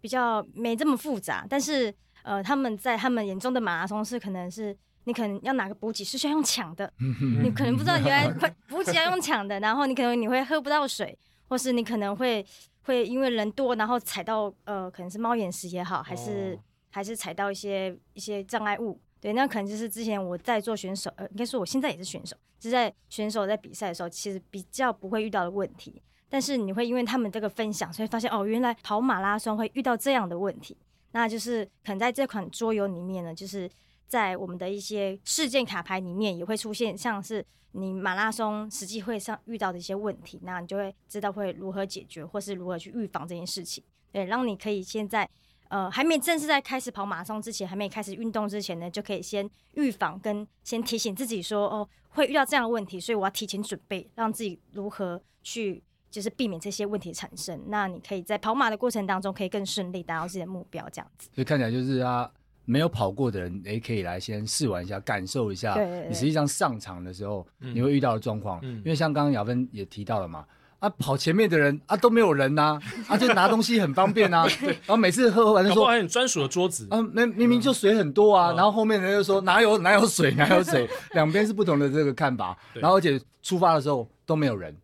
[0.00, 1.46] 比较没这么复杂。
[1.48, 6.92] 但是呃，他们在他们眼中的马拉松是可能是你可能要拿个补给是需要用抢的，
[7.42, 8.28] 你可能不知道原来
[8.68, 11.18] 补给要用抢的，然后你可能你会喝不到水。
[11.50, 12.46] 或是你可能会
[12.82, 26.02] 会因为人多，然后踩到呃，可能是猫眼石也好，还是、哦、还是踩到一些一些障碍物，对，那可能就是之前我在做选手，呃，应该说我现在也是选手，就是在选手在比赛的时候，其实比较不会遇到的问题。
[26.28, 30.76] 但是你会因为他们这个分享，所以发现哦，原来跑马拉松会遇到这样的问题。
[31.12, 33.68] 那就是可能在这款桌游里面呢，就是
[34.06, 37.44] 在我们的一些事件卡牌里面也会出现，像是。
[37.72, 43.84] 你马拉松实际会上遇到的一些问题，那你就会知道会如何解决，或是如何去预防这件事情。
[44.10, 45.30] 对，让你可以现在
[45.70, 57.58] 呃还没正式在开始跑马拉松之前，还没开始运动之前呢，就可以先预防跟先提醒自己说哦会遇到这样的问题，所以我要提前准备，让自己如何去就是避免这些问题产生。
[57.68, 61.30] 那你可以在跑马的过程当中可以更顺利达到自己的目标，这样子。
[61.34, 62.30] 所以看起来就是啊。
[62.66, 65.74] 没有跑过的人，也可以来先试玩一下，感受一下。
[66.06, 68.62] 你实际上上场的时候，你会遇到的状况。
[68.62, 70.46] 因为像刚刚雅芬也提到了嘛，
[70.80, 74.46] 啊，跑前面的人啊都没有人呐，啊就拿东西很方便啊。
[74.64, 78.52] 然后每次喝喝完就说，还有专属的桌子啊，明明明就水很多啊。
[78.52, 82.56] 然后后面人就说哪有哪有水哪有水， 两边是不同的这个看法。
[82.74, 84.76] 然后而且出发的时候都没有人，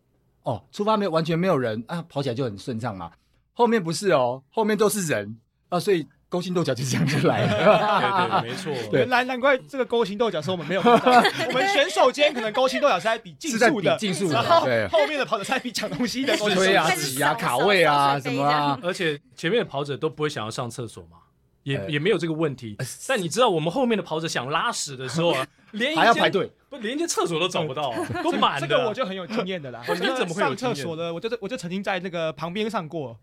[0.42, 3.11] 哦，出发没有完全没有人啊，跑起来就很顺畅嘛。
[3.54, 5.37] 后面不是哦，后面都是人
[5.70, 6.06] 啊，所以。
[6.28, 8.90] 勾心斗角就这样就来了， 对对，没错。
[8.90, 11.12] 对，原来难怪这个勾心斗角是我们没有看到。
[11.46, 14.34] 我们选手间可能勾心斗角是在比竞速的，竞速的。
[14.34, 14.60] 然后
[14.90, 18.78] 后面的跑者在比抢东西的， 推啊、挤啊、卡位啊什么啊。
[18.82, 21.18] 而且前面的跑者都不会想要上厕所嘛，
[21.62, 22.76] 也也没有这个问题。
[23.06, 28.66] 但你知道我们后面的跑者想拉屎的时候啊，连还要排队，不连一间厕所都找不到，都满的。
[28.66, 29.80] 这个我就很有经验的啦。
[29.88, 31.14] 你怎么会有上厕所的？
[31.14, 33.16] 我就我就曾经在那个旁边上过。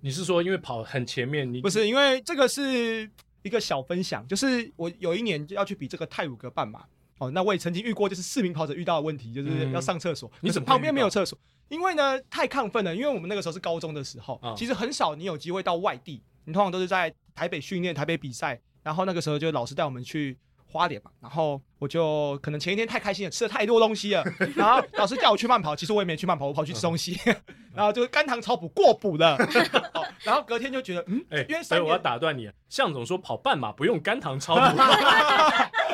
[0.00, 1.52] 你是说因为跑很前面？
[1.52, 3.10] 你不是因为这个是。
[3.42, 6.84] 一个小分享，就是我有一年就要去比这个泰鲁格半马
[7.18, 11.38] 哦，那我也曾经遇过，就是市民跑者遇到的问题，就是要上厕所，嗯、你怎么旁边没有厕所？
[11.68, 24.24] 因为呢太亢奋了，因为我们那个时候是高中的时候，哦、其实很少你有机会到外地，你通常都是在台北训练、台北比赛，然后那个时候就老师带我们去花莲嘛，然后我就可能前一天太开心了，吃了太多东西了，
[24.54, 27.36] 然后老师叫我去慢跑，其实我也没去慢跑，我跑去吃东西，嗯、
[27.74, 29.36] 然后就是肝糖超补过补了。
[30.24, 34.82] 然后隔天就觉得，嗯，哎、欸，因为所以我要打断你，向总说跑半马不用肝糖超补，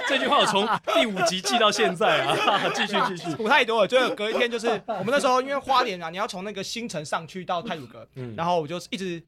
[0.08, 3.88] 这句话我从第五集记到现在啊，继续继续，补太多了。
[3.88, 9.22] 就隔一天就是我们那时候因为花莲啊，你要从那个新城上去到太鲁阁，嗯，然后我就一直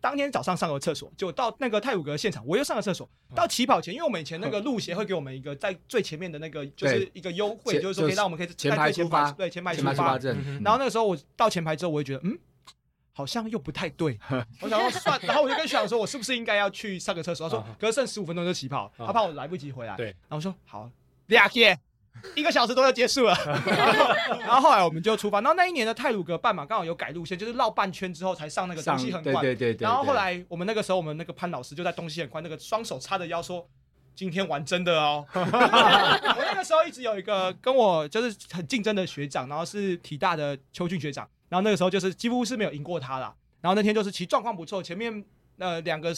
[0.00, 3.08] 当天早上上个厕所，就到那个泰晤阁现场，我又上了厕所。
[3.34, 10.36] 到起跑前，因为我们以前那个路协会给我们一个在最前面的那个就是一个优惠，就是说可以让我们可以在前排出发，对，前排出发证。
[10.62, 12.38] 然后那个时候我到前排之后，我就觉得，嗯。
[13.14, 14.18] 好像又不太对，
[14.62, 17.46] 我想说算，然后我就跟学长说，我是不是应该要去上个厕所？
[17.46, 19.94] 他说，可是剩十五分钟就起跑，他怕我来不及回来。
[19.96, 20.90] 对，然后我说好，
[21.26, 21.78] 俩天
[22.34, 23.34] 一个小时都要结束了。
[24.40, 25.40] 然后后来我们就出发。
[25.40, 29.42] 然后那一年的泰鲁格半马刚好有改路线，就是绕半圈之后才上那个东西横贯。
[29.42, 29.84] 对对对。
[29.84, 33.66] 然后后来我们那个时候，我们那个潘老师就在东西横贯那个双手叉着腰说
[34.14, 35.24] ：“今天玩真的哦。
[35.34, 41.28] ”我那个时候一直有一个跟我就是很竞争的学长，然后是体大的邱俊学长。
[41.48, 43.34] 然后那个时候就是几乎是没有赢过他啦。
[43.60, 45.24] 然后那天就是其实状况不错，前面
[45.58, 46.12] 呃两个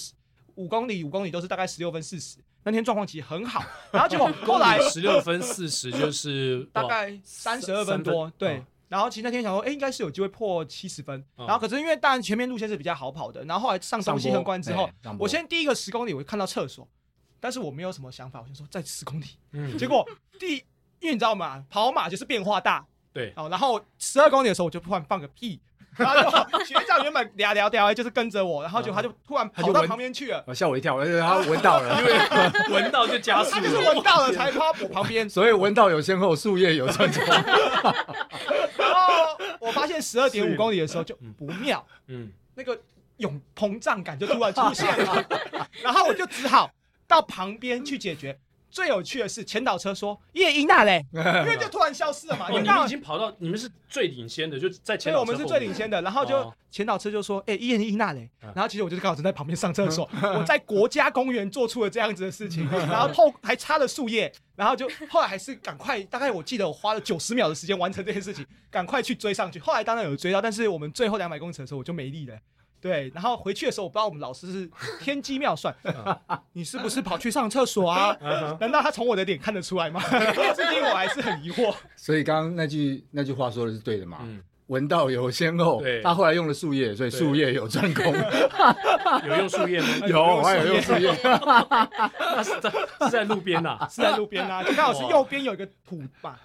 [0.54, 3.62] 五公里五公里都是大概十六分四十，那天状况其实很好。
[3.92, 8.56] 然后结果后来十六分四十就是大概三十二分多，对。
[8.56, 11.24] 哦、然后其实那天想说，哎，应该是有机会破七十分。
[11.36, 16.88] 哦、然后可是因为当然前面路线是比较好跑的，然后后来上东西横贯之后，我先第一个十公里我就看到厕所，
[17.38, 19.26] 但是我没有什么想法，我就说再十公里。
[19.52, 19.76] 嗯。
[19.78, 20.06] 结果
[20.38, 20.56] 第
[21.00, 21.64] 因为你知道吗？
[21.68, 22.86] 跑马就是变化大。
[23.12, 25.60] 对，哦，然后十二公里的时候我就突然放个屁，
[25.96, 32.18] 然后就学长原本聊聊聊就是跟着我，然后就他就突然跑到旁边去了，吓我一跳，而且他闻到了，因为
[32.74, 37.24] 闻到就加速，他 就是闻到了才跑我旁边，所以闻到有先后，术业有专攻。
[38.76, 42.78] 然后我发现十二点五公里的时候就不妙，嗯，那个
[43.18, 45.24] 涌膨胀感就突然出现了，
[45.82, 46.70] 然后我就只好
[47.06, 48.38] 到旁边去解决。
[48.74, 52.48] 最有趣的是前导车说叶英娜嘞， 因为就突然消失了嘛。
[52.50, 55.24] 哦，你们已经跑到，你们是最领先的，就在前导车。
[55.24, 56.02] 对，我们是最领先的。
[56.02, 69.60] 然后就前导车就说：“哎，叶英娜嘞。”然后其实我就是刚好正在旁边上厕所， 我在国家公园做出了这样子的事情， 然后后还插了树叶，然后就后来还是赶快，大概我记得我花了九十秒的时间完成这件事情，赶快去追上去。
[69.60, 72.36] 后来当然有追到，但是我们最后两百公尺的时候我就没力了。
[72.84, 74.70] 对，然后回去的时候，我不知道我们老师是
[75.00, 75.74] 天机妙算，
[76.52, 78.14] 你是不是跑去上厕所啊？
[78.60, 80.02] 难道他从我的脸看得出来吗？
[80.54, 81.74] 至今我还是很疑惑。
[81.96, 84.18] 所以刚刚那句那句话说的是对的嘛？
[84.66, 88.04] 闻道有先后，他后来用了树叶，所以树叶有专攻。
[89.26, 89.86] 有用树叶吗？
[90.06, 91.10] 有，我还有用树叶。
[91.22, 96.38] 那是在是在路边呐，是在路边呐，就刚好是右边有一个土吧。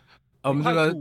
[0.43, 0.95] 我们这个。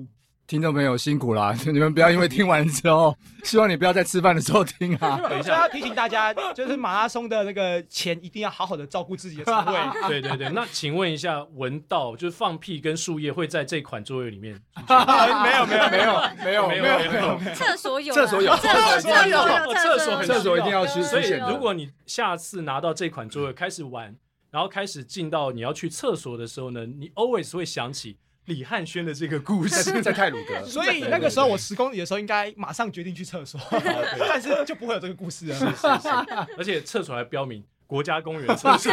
[0.49, 5.21] 听众朋友辛苦啦， 你们不要因为听完之后，希望你不要在吃饭的时候听啊。
[5.29, 9.79] 等一下要提醒大家，就是马拉松的那个前一定要好好的照顾自己的肠胃。
[10.09, 14.59] 对对对，那请问一下，闻到就是放屁跟树叶会在这款桌游里面？
[14.89, 21.03] 没有没有没有没有没有没有，厕所有，厕所有，厕所有，厕所厕所一定要去。
[21.03, 24.17] 所以如果你下次拿到这款桌游开始玩，
[24.51, 28.17] 然后开始进到你要去厕所的时候呢，你 always 会想起。
[28.49, 33.61] 李汉轩的这个故事在泰鲁阁，所以那个时候我十公里的时候应该马上决定去厕所，
[34.19, 35.55] 但是就不会有这个故事了。
[35.55, 36.09] 是是是，
[36.57, 38.93] 而且厕所还标明国家公园厕所，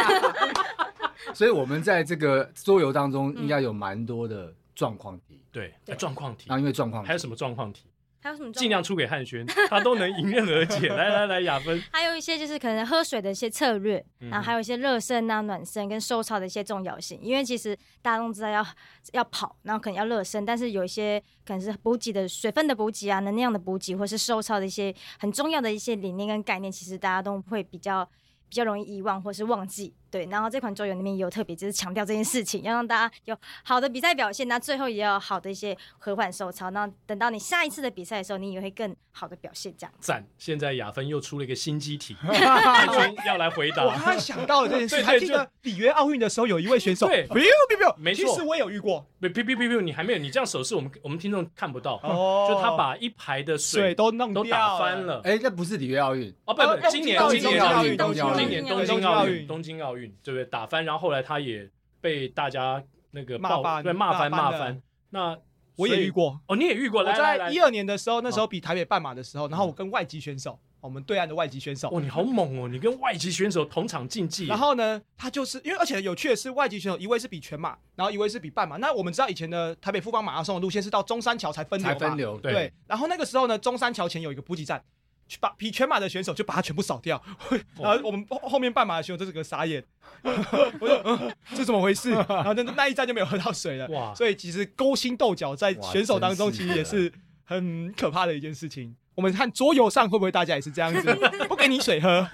[1.34, 5.40] 所以我们在这个桌游当中应该有蛮多的状况题。
[5.50, 6.50] 对，状况题。
[6.50, 7.86] 啊，因为状况还有什么状况题？
[8.26, 8.50] 还有什么？
[8.52, 10.88] 尽量出给汉轩， 他都能迎刃而解。
[10.96, 11.80] 来来来，雅芬。
[11.92, 17.20] 还有一些就是可能喝水的一些策略，然后还有一些热身啊、暖身跟收操的一些重要性。
[17.22, 18.66] 因为其实大家都知道要
[19.12, 28.04] 要跑，然后可能要热身，但是有一些可能是补给的水分的补给啊、能量的补给，或是收操的一些很重要的一些理念跟概念，其实大家都会比较
[28.48, 29.94] 比较容易遗忘或是忘记。
[30.16, 39.74] 对，然后这款桌游里面也有特别就是强调这件事情，要让大家有好的比赛表现，那最后也要好的一些和缓收操，那等到你下一次的比赛的时候，你也会更好的表现。
[39.76, 40.26] 这样赞！
[40.38, 43.84] 现在雅芬又出了一个新机题， 汉轩要来回答。
[43.84, 49.04] 我突然想到了这件事，还记得里约奥运的时候有一位选手，对，不用不用，没错，其实我也有遇过。
[49.20, 52.00] 别别别别，你还没有，你这样手势我们我们听众看不到。
[52.02, 55.20] 哦，就他把一排的水都弄都打翻了。
[55.24, 60.44] 哎，那不是里约奥运哦，不不，今年今年奥运，东京今年东京奥运，东京奥运，对不对？
[60.44, 60.84] 打翻。
[60.84, 61.68] 然后后来他也
[62.00, 64.80] 被大家那个骂翻，对骂翻骂翻。
[65.10, 65.38] 那
[65.76, 67.00] 我也遇过哦，你也遇过。
[67.02, 74.46] 我在一二年的时候，那时候比台北半马的时候，然后我跟外籍选手，我们对岸的外籍选手，哦，你好猛哦，你跟外籍选手同场竞技。
[74.46, 78.76] 然后呢，他就是因为而且有趣的是，外籍选手一位是比全马，然后一位是比半马。
[78.78, 82.72] 那我们知道以前的台北富邦马拉松的路线是到中山桥才分流，才分流对。
[82.86, 84.82] 然后那个时候呢，中山桥前有一个补给站。
[85.28, 87.20] 去把匹全马的选手就把他全部扫掉，
[87.80, 89.82] 然后我们后面半马的选手这是个傻眼，
[90.22, 92.10] 我说嗯，这怎么回事？
[92.10, 93.86] 然后那那一站就没有喝到水了。
[93.88, 94.14] 哇！
[94.14, 97.12] 所以其实勾心斗角在选手当中其实也是
[97.44, 98.94] 很可怕的一件事情。
[99.14, 101.14] 我们看桌游上会不会大家也是这样子，
[101.48, 102.28] 不给你水喝？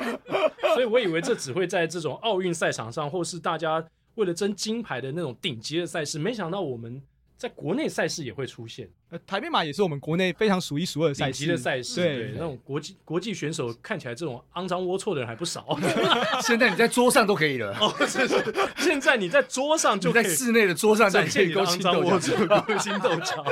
[0.75, 3.85] 所以我以为这只会在这种奥运赛场上，或是大家
[4.17, 7.01] 为了争金牌的那种顶级的赛事，没想到我们。
[7.43, 15.77] 在国内赛事也会出现，呃，台面马也是我们国内非常数一数二的赛事的赛事，对，那种国际国际选手看起来这种肮脏龌龊的人还不少。
[16.41, 23.45] 现在你在桌上都可以了，哦，是是，现在你在桌上就在室内的桌上展现肮脏龌龊、勾心斗角。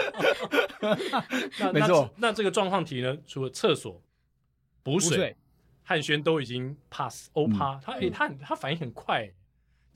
[1.75, 3.19] 没错，那这个状况题呢？
[3.27, 4.01] 除了厕所、
[4.85, 5.37] 补水，
[5.83, 9.29] 汉轩都已经 pass 欧趴，他哎，他他反应很快。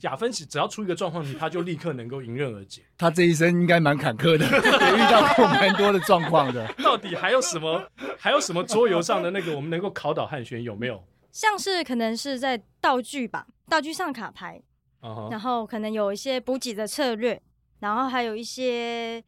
[0.05, 2.83] 雅芬只要出一个状况题，他就立刻能够迎刃而解。
[2.95, 6.65] 他这一生应该蛮坎坷的， 也遇到过蛮多的状况的。
[6.83, 7.83] 到底还有什么？
[8.19, 11.03] 还有什么桌游上的那个我们能够考倒汉轩有没有？
[11.31, 14.61] 像是可能是在道具吧，道具上卡牌
[15.01, 15.31] ，uh huh.
[15.31, 17.41] 然后可能有一些补给的策略，
[17.79, 19.21] 然后还有一些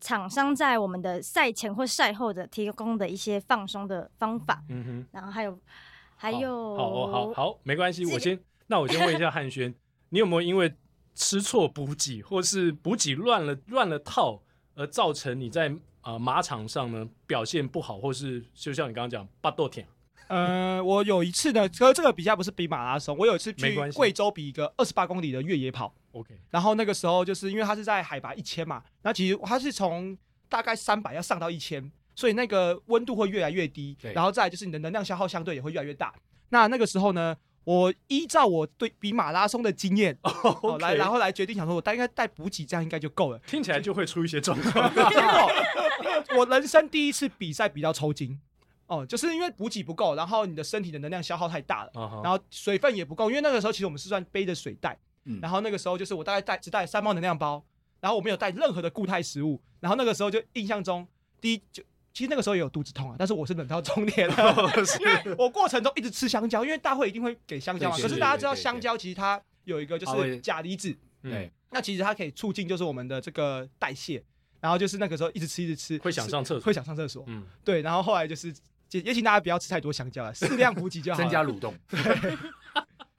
[0.00, 4.62] 厂商在我们的赛前或赛后的提供的一些放松的方法。
[4.70, 5.58] 嗯哼，然后还有
[6.16, 8.38] 还有，好好好，好，没关系，我先
[8.68, 9.74] 那我先问一下汉轩。
[10.12, 10.72] 你有没有因为
[11.14, 14.42] 吃错补给，或是补给乱了乱了套，
[14.74, 15.68] 而造成你在
[16.02, 19.86] 啊、呃、马场上呢表现不好，或是就像你刚刚讲巴豆田？
[20.28, 25.94] 呃，我有一次呢，可这个比赛不是比马拉松，我有一次去贵州比一个二十八公里的越野跑。
[26.12, 30.16] OK，然后那个时候就是因为它是在海拔一千嘛，那其实它是从
[30.48, 31.90] 大概三百要上到一千。
[32.14, 36.14] 所以那个温度会越来越低，然后再来就是你的能量消耗相对也会越来越大。
[36.50, 37.34] 那那个时候呢，
[37.64, 40.30] 我依照我对比马拉松的经验， 哦
[40.62, 43.38] Okay 来然后来决定想说，我大概带补给这样应该就够了。
[43.46, 44.92] 听起来就会出一些状况。
[44.94, 48.38] 结果我人生第一次比赛比较抽筋，
[48.86, 52.22] 哦，就是因为补给不够，然后你的身体的能量消耗太大了，uh huh.
[52.24, 57.64] 然后水分也不够，因为那个时候其实我们是算背着水袋，嗯、然后那个时候就是我大概带只带三包能量包，
[58.00, 61.06] 然后我没有带任何的固态食物，然后那个时候就印象中
[61.40, 61.82] 第一就
[62.12, 74.22] 其实那个时候也有肚子痛啊，但是我是忍到中年了， 因为我过程中一直吃香蕉，因为大会一定会给香蕉嘛，可是大家知道香蕉其实它有一个就是钾离子，对，那其实它可以促进就是我们的这个代谢。
[74.60, 77.24] 然后就是那个时候一直吃一直吃，会想上厕所，会想上厕所。
[77.26, 77.82] 嗯，对。
[77.82, 78.54] 然后后来就是
[78.92, 81.74] 也也请大家不要吃太多香蕉了，适量补给就好，增加蠕动。
[81.90, 82.38] 对。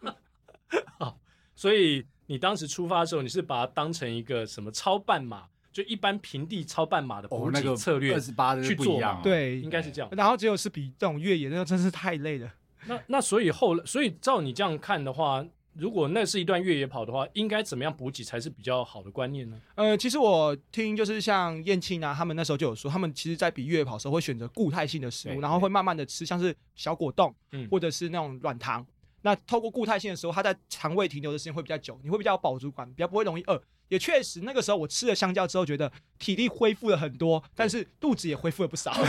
[0.98, 1.20] 好，
[1.54, 9.20] 所以你当时出发的时候，你是把它当成一个什么超半马，就一般平地超半马的补给策略，二十八的去做嘛？
[9.22, 10.10] 对，应该是这样。
[10.14, 12.50] 然后结果是比这种越野，那个真是太累了。
[12.86, 15.46] 那那所以后来，所以照你这样看的话。
[15.76, 19.60] 如果那是一段越野跑的话，应该怎么样补给才是比较好的观念呢？
[19.74, 28.86] 呃，其实我听就是像燕庆啊，他们那时候就有说，他们其实在比越野跑的时候会选择固态性的食物，然后会慢慢的吃，像是小果冻，嗯，或者是那种软糖。
[29.24, 33.60] 那透过固态性的时候，它在肠胃停留的时间会比较久，你会比较有饱足感，比较不会容易饿。
[33.94, 38.92] 也确实，那个时候我吃了香蕉之后，觉得体力恢复了很多，但是肚子也恢复了不少。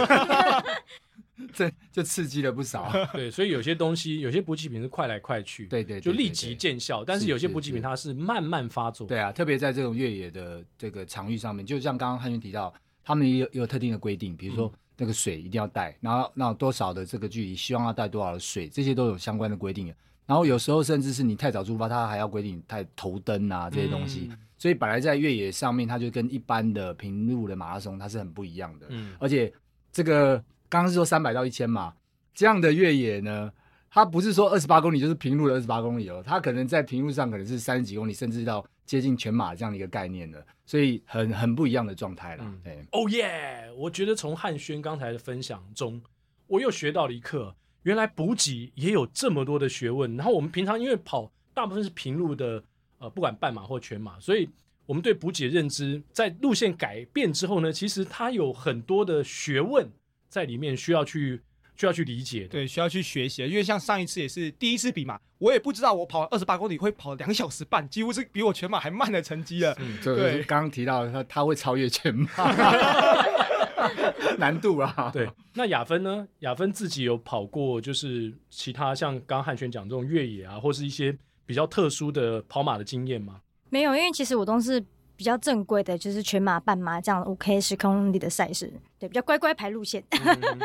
[1.53, 7.03] 这就刺激了不少， 对，所以有些东西，有些补给品是快来快去，对对，就立即见效。
[7.03, 12.73] 但是有些补给品它是慢慢发作，对啊，特别在这种越野的这个场域上面，就像刚刚汉轩提到，
[13.03, 19.93] 他们也有也有特定的规定，比如说那个水一定要带，然后那多少的这个距离，希望要带多少的水，这些都有相关的规定。
[20.27, 24.31] 然后有时候甚至是你太早出发，它还要规定太头灯啊这些东西。
[24.59, 29.53] 所以本来在越野上面，它就跟一般的平路的马拉松它是很不一样的，嗯，而且
[29.93, 30.43] 这个。
[30.67, 31.95] 刚刚是说三百到一千嘛，
[32.35, 33.53] 这样的越野呢，
[33.89, 42.55] 它不是说二十八公里就是平路的二十八公里哦，它可能在平路上可能是三十几公里，甚至到接近全马这样的一个概念了，所以很很不一样的状态了。
[42.65, 43.71] 对，哦耶！
[43.77, 46.03] 我觉得从汉轩刚才的分享中，
[46.49, 47.55] 我又学到了一课，
[47.85, 50.15] 原来补给也有这么多的学问。
[50.17, 52.63] 然后我们平常因为跑大部分是平路的，
[52.99, 54.47] 呃，不管半马或全马，所以
[54.85, 59.89] 我们对补给的认知在路线改变之后呢，其实它有很多的学问。
[60.27, 61.41] 在里面需要去
[61.77, 63.47] 需要去理解，对，需要去学习。
[63.47, 69.73] 因为像上一次也是第一次比嘛，我也不知道我跑二十八公里会跑两小时半，几乎是比我全马还慢的成绩了。
[69.79, 72.27] 嗯，对，刚刚提到他他会超越全马，
[74.39, 75.11] 难度啊。
[75.13, 76.27] 对，那雅芬呢？
[76.41, 81.17] 雅芬自己有跑过，就是其他像刚汉轩讲这种越野啊，或是一些
[81.47, 83.41] 比较特殊的跑马的经验吗？
[83.71, 84.85] 没有，因为其实我都是。
[85.17, 88.69] 比较正规的，就是全马、半马这样五 K 十公里的赛事，
[88.99, 90.03] 对，比较乖乖牌路线。
[90.11, 90.59] 嗯、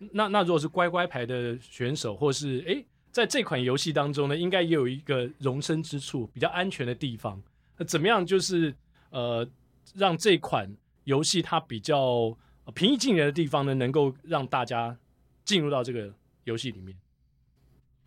[0.10, 7.38] 那那如果是乖乖牌的选手，或是哎，在这款游戏当中呢，应该也有一个容身之处，比较安全的地方。
[7.76, 8.74] 那怎么样，就是
[9.10, 9.46] 呃，
[9.94, 12.34] 让这款游戏它比较
[12.70, 14.96] 平易近人的地方呢，能够让大家
[15.44, 16.12] 进入到这个
[16.44, 16.96] 游戏里面？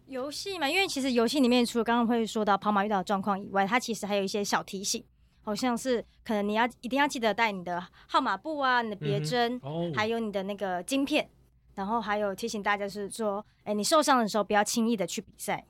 [0.07, 5.03] 游戏嘛，因为其实游戏里面除了刚刚会说到跑马遇到的状况以外，它其实还有一些小提醒。
[5.45, 11.30] 好像是可能你要一定要记得带你的号码布啊，你的别针，嗯哦、还有你的那个晶片，
[11.76, 15.66] 然后还有提醒大家是说，哎、欸，你受伤的时候不要轻易的去比赛，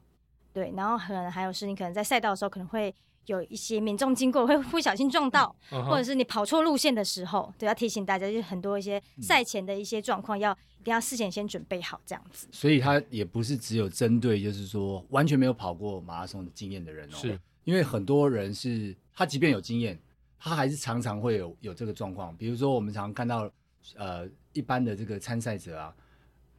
[0.53, 2.93] 对，然后可能还有是你可能在赛道的时候可能会
[3.25, 12.47] 有一些民众经过会不小心撞到，嗯、或者是你跑错路线的时候，都，要提醒大家，就是很多一些赛前的一些状况要一定要事前先准备好这样子。
[12.51, 17.39] 所以他也不是只有针对就是说完全没有跑过马拉松的经验的人哦，是。
[17.63, 19.97] 因为很多人是，他即便有经验，
[20.37, 22.35] 他还是常常会有有这个状况。
[22.35, 23.49] 比如说，我们常常看到，
[23.95, 25.95] 呃，一般的这个参赛者啊，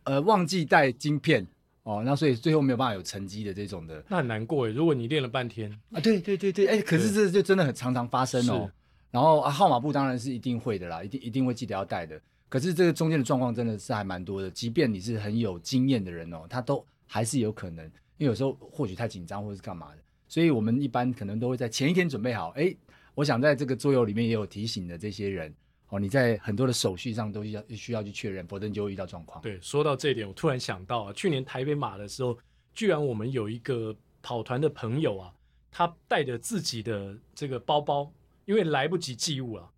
[0.04, 1.46] 呃，忘记带晶片
[1.84, 4.72] 哦，那所以最后没有办法有成绩的这种的，那很难过诶。
[4.72, 8.70] 如果你练了半天啊，对对对对，哎，可是这就真的很常常发生哦。
[9.10, 12.20] 然后啊，号码布当然是一定会的啦，一定一定会记得要带的。
[12.48, 17.84] 可是这个中间的状况真的是还蛮多的，即便你是很有经验的人哦，他都还是有可能，
[18.16, 19.98] 因为有时候或许太紧张或者是干嘛的。
[20.26, 22.48] 所以，我们一般可能都会在前一天准备好。
[22.56, 22.74] 哎，
[23.14, 25.54] 我想在这个桌游里面也有提醒的这些人
[25.88, 29.40] 哦，你在很多的手续上都需要需要去确认，否则你就会遇到状况。
[29.42, 32.36] 对，说到这一点，我突然想到啊，去年台北马的时候，
[32.72, 35.32] 居然我们有一个跑团的朋友啊，
[35.70, 38.10] 他带着自己的这个包包，
[38.44, 39.70] 因为来不及寄物了，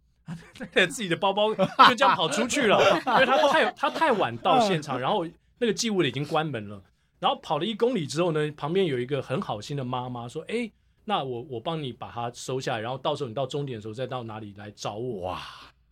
[0.73, 2.79] 带着自己的包包就这样跑出去了，
[3.15, 5.27] 因为他太他太晚到现场，然后
[5.59, 6.83] 那个寄物的已经关门了。
[7.19, 10.71] 然后跑了一公里之后呢，旁边有一个很好心的妈妈说：“哎，
[11.07, 15.43] 那我我帮你把它收下来，然后到时候你到终点的时候再到哪里来找我。”哇，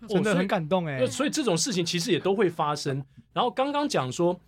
[0.09, 1.07] 真的很感动哎、欸。
[1.07, 3.05] 所以这种事情其实也都会发生。
[3.33, 4.39] 然后刚刚讲说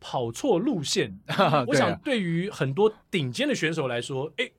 [0.00, 1.18] 跑错路线，
[1.66, 4.52] 我想对于很多顶尖的选手来说，哎、欸，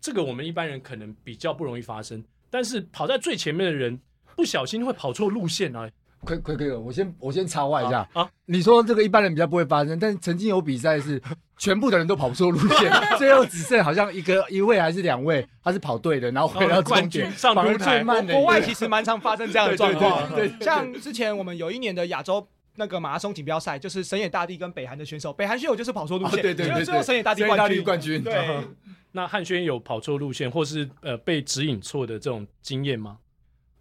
[0.00, 2.22] 这个我们一般人可能比较不容易发生。
[2.50, 4.00] 但是跑在最前面的人
[4.36, 5.90] 不小心会跑错路线啊！
[6.24, 8.22] 亏亏亏了，我先我先插话一下啊！
[8.22, 11.20] 啊你说这个一般人比较不会发生，但曾经有比赛是
[11.56, 18.02] 全部的人都跑错路线，最后只剩好像一个一位还是两位，他是跑对的，然后回到终点上舞台。
[18.04, 22.46] 国外其实蛮常发生这样的状况，对，像之前我们有一年的亚洲
[22.76, 28.22] 那个马拉松锦标赛，就是神野大地跟北韩的选手，北韩选手就是跑错路线，对对对，对，最后神野大地冠军。
[28.22, 28.60] 对，
[29.12, 33.18] 那汉轩有跑错路线或是呃被指引错的这种经验吗？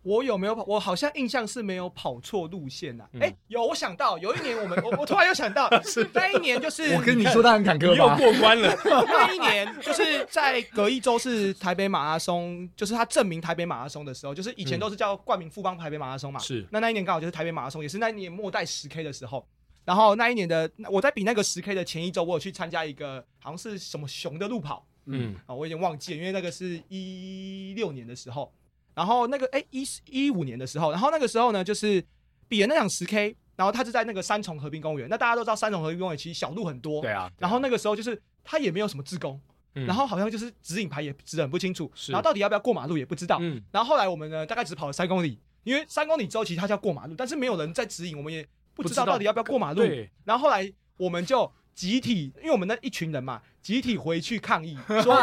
[0.06, 0.64] 我有没有跑？
[0.68, 3.10] 我好像印象是没有跑错路线呐、啊。
[3.16, 8.72] 哎、嗯欸，有，我想到有一年我们，我我突然又想到， 是那一年就是我跟你说他很坎坷，又过关了。
[8.86, 16.40] 那一年就是在隔一周是台北马拉松，就是他证明台北马拉松的时候，就是以前都是叫冠名富邦台北马拉松嘛。
[16.40, 16.68] 是、嗯。
[16.72, 19.44] 那那一年刚好就是台北马拉松，也是那一年末代十 K 的时候。
[19.86, 24.86] 然后那一年的我在比那个十 K 的前一周，我有去参加一个好像是什么熊的路跑。
[25.08, 25.36] 嗯。
[25.48, 28.54] 啊，我已经忘记了，因为那个是一六年的时候。
[28.96, 32.04] 然后那个哎，一一五年的时候，然后那个时候呢，就是
[32.48, 35.08] 比了那场十 K，然后他是在那个三重和平公园。
[35.10, 37.30] 那大家都知道三重和平公园其实小路很多，对啊。
[37.38, 39.40] 然后那个时候就是他也没有什么志工，
[39.74, 43.40] 然后好像就是指引牌也指的很不清楚，然后到底要不要过马路也不知道。
[43.72, 49.82] 然后后来我们呢，大概只跑了三公里，因为三公里之后其实他就要过马路，但是没有人在指引，我们也不知道到底要不要过马路。
[50.24, 51.52] 然后后来我们就。
[51.76, 55.20] 集体，因为我们那一群人嘛，集体回去抗议， 说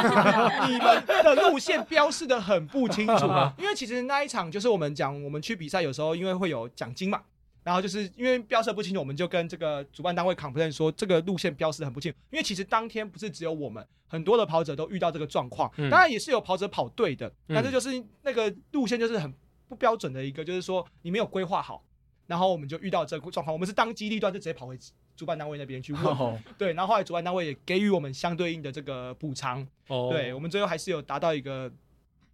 [0.68, 3.26] 你们的路线标示的很不清楚。
[3.59, 7.22] 因为其实那一场就是我们讲，我们去比赛有时候因为会有奖金嘛，
[7.64, 12.18] 然后就是因为标示不清楚，我们就跟这个主办单位 complain 说这个路线标示很不清楚。
[12.30, 17.90] 因为其实当天不是只有我们，很多的跑者都遇到这个状况，当然也是有跑者跑对的，但是就是
[18.22, 19.32] 那个路线就是很
[19.68, 21.82] 不标准的一个，就是说你没有规划好，
[22.26, 24.76] 然后我们就遇到这个状况，我们是当机立断就直接跑回
[25.17, 26.35] 主办单位那边去问，oh.
[26.59, 30.11] 对，然后后来主办单位也给予我们相对应的这个补偿，oh.
[30.13, 31.71] 对，我们最后还是有达到一个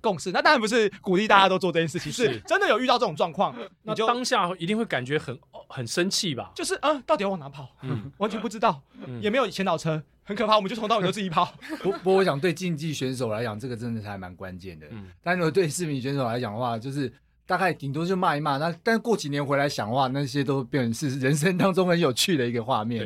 [0.00, 0.30] 共识。
[0.32, 6.52] 那当然不是鼓励大家都做这件事情，是真的有遇到这种状况， 那就当下一定会感觉很很生气吧？
[6.54, 7.68] 就是啊，到底要往哪跑？
[7.82, 10.56] 嗯， 完全不知道，嗯、也没有前导车，很可怕。
[10.56, 11.52] 我们就从到尾都自己跑。
[11.82, 14.86] 不不过，我想对竞技选手来讲，这个真的是还蛮关键的。
[14.90, 17.12] 嗯，但如果对市民选手来讲的话，就是。
[17.48, 23.00] 大概顶多就骂一骂，那但是过几年回来想的话，那些都变成是人生当中很有趣的一个画面。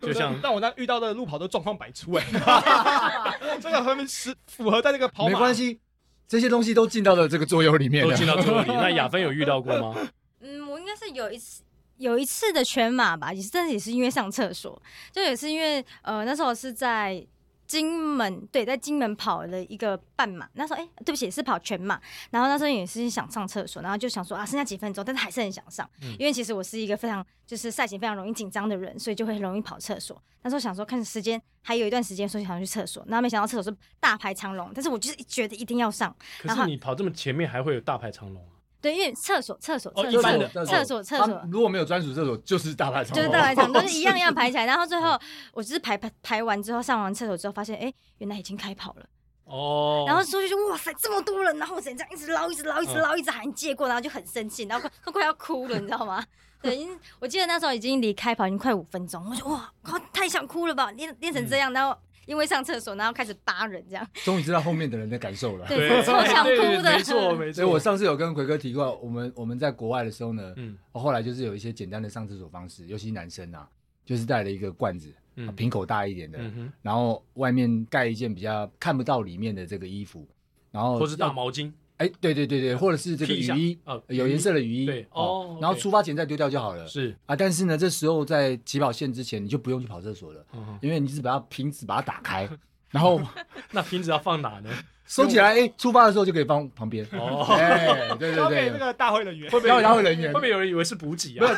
[0.00, 2.24] 对，就像但我那遇到的路跑都状况百出哎，
[3.62, 5.30] 这个他们是符合在那个跑马。
[5.30, 5.78] 没关系，
[6.26, 8.72] 这些东西都进到了这个桌游里面，都进到桌游里。
[8.74, 9.94] 那雅芬有遇到过吗？
[10.40, 11.62] 嗯，我应该是有一次
[11.98, 14.82] 有一次的全马吧，也是，但是也是因为上厕所，
[15.12, 17.24] 就也是因为呃那时候是在。
[17.66, 22.00] 金门对，在金门跑了一个半马，那时候哎、欸，对不起，是跑全马。
[22.30, 30.20] 然后那时候也是想上厕所，然后就想说啊，剩下几分钟，但是还是很想上，嗯、因为其实我是一个非常就是赛前非常容易紧张的人，所以就会容易跑厕所。
[30.42, 33.04] 那时候想说看时间还有一段时间，所以想去厕所。
[33.08, 36.14] 然后没想到厕所是大排长龙，但是我就是觉得一定要上。
[36.42, 38.46] 可是你跑这么前面还会有大排长龙？
[38.84, 40.20] 对，因为厕所、厕所、厕所、
[40.66, 44.66] 厕所、厕所，如果没有专属厕所，就是大排长龙，就是大排长龙，都是一样一样 排起来。
[44.66, 45.18] 然后最后，
[45.54, 49.06] 我就是排排排完之后，上完厕所之后，发现哎，原来已经开跑了。
[49.46, 50.04] 哦。
[50.06, 56.22] 然后出去就哇塞，这么多人，然后我只能这样一直捞，一直捞，一直捞，一直喊借过，然后就很生气，然后快快要哭了，你知道吗？
[56.60, 59.72] 对，因为我记得那时候已经离开跑已经快五分钟，我就哇，
[60.12, 61.96] 太想哭了吧，练练成这样，然后。
[62.26, 65.66] 因为上厕所，然后开始扒人，这样终于知道后面的人的感受了。
[65.66, 66.82] 对，超想哭的。
[66.82, 67.52] 没错，没错。
[67.52, 73.68] 所以我上次有跟奎哥提过，我们我们在国外的时候呢，嗯，我后来就是有一些简单的上厕所方式，尤其男生啊，
[74.04, 76.38] 就是带了一个罐子，嗯，瓶口大一点的，
[76.82, 80.26] 然后外面盖一件比较看不到里面的这个衣服，
[80.70, 81.72] 然后或是大毛巾。
[82.04, 83.78] 哎，对对对对，或者是这个雨衣，
[84.08, 86.86] 有颜色的雨衣，对哦，然后出发前再丢掉就好了。
[86.86, 90.44] 是啊，但是呢，这时候在起跑线之前，你就不用去跑厕所了，
[90.82, 92.48] 因为你只把它瓶子把它打开。
[92.90, 93.20] 然后，
[93.72, 94.70] 那瓶子要放哪呢？
[95.06, 97.04] 收起来，哎，出发的时候就可以放旁边。
[97.12, 100.32] 哦，哎，对对对，那个大会人员，会不会大会人员？
[100.32, 101.54] 会不会有人以为是补给啊？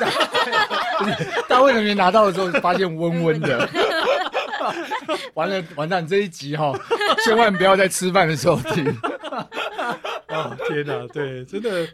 [1.49, 3.69] 大会人员拿到的时候发现温温的，
[5.35, 6.73] 完了完蛋，这一集哈，
[7.25, 8.85] 千万不要在吃饭的时候听。
[10.43, 11.89] 哦天哪，对，真的，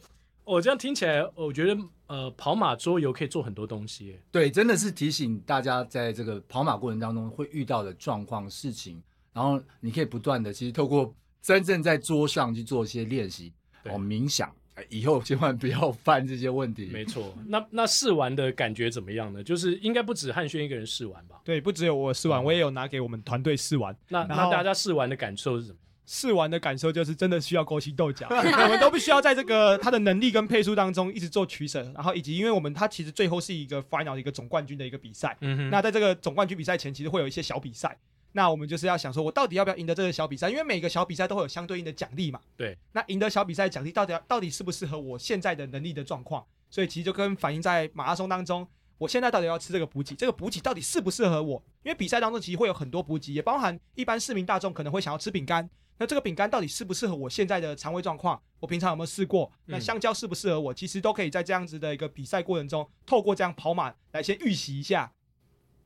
[0.45, 4.19] 我这样听起来，我觉得呃，跑马桌游可以做很多东西。
[4.31, 9.03] 对，真的是提醒大家，在这个跑马过程当中会遇到的状况、事情。
[9.33, 13.51] 然后你可以不断的，其实透过真正在桌上去做一些练习，
[13.85, 14.55] 哦，冥想，
[14.91, 16.87] 以后千万不要犯这些问题。
[16.93, 19.43] 没错，那那试玩的感觉怎么样呢？
[19.43, 21.41] 就是应该不止汉轩一个人试玩吧？
[21.45, 23.97] 对，不只有我试玩，我也有拿给我们团队试玩。
[24.09, 25.79] 那那大家试玩的感受是什么？
[26.15, 37.97] 试玩的感受就是真的需要勾心斗角， 我们都必须要在这个他的能力跟配速当中一直做取舍，然后以及因为我们他其实最后是一个 final 的一个总冠军的一个比赛，嗯哼，那在这个总冠军比赛前，其实会有一些小比赛，
[38.33, 40.51] 那我们就是要想说，我到底要不要赢得这个小比赛？
[40.51, 46.45] 因为每个小比赛都会有相对应的奖励嘛，对，那赢得小比赛奖励到底要到底适不适合我现在的能力的状况？
[46.69, 48.69] 所以其实就跟反映在马拉松当中。
[48.99, 50.15] 我现在到底要吃这个补给？
[50.15, 51.61] 这个补给到底适不适合我？
[51.83, 55.69] 因为比赛当中其实会有很多补给，也包含一般市民大众可能会想要吃饼干。
[55.99, 58.41] 那这个饼干到底适不适合我现在的肠胃状况？
[58.59, 59.51] 我平常有没有试过？
[59.67, 60.75] 那香蕉适不适合我？
[60.75, 65.13] 其实都可以在这样子的一个比赛过程中，透过这样跑马来先预习一下。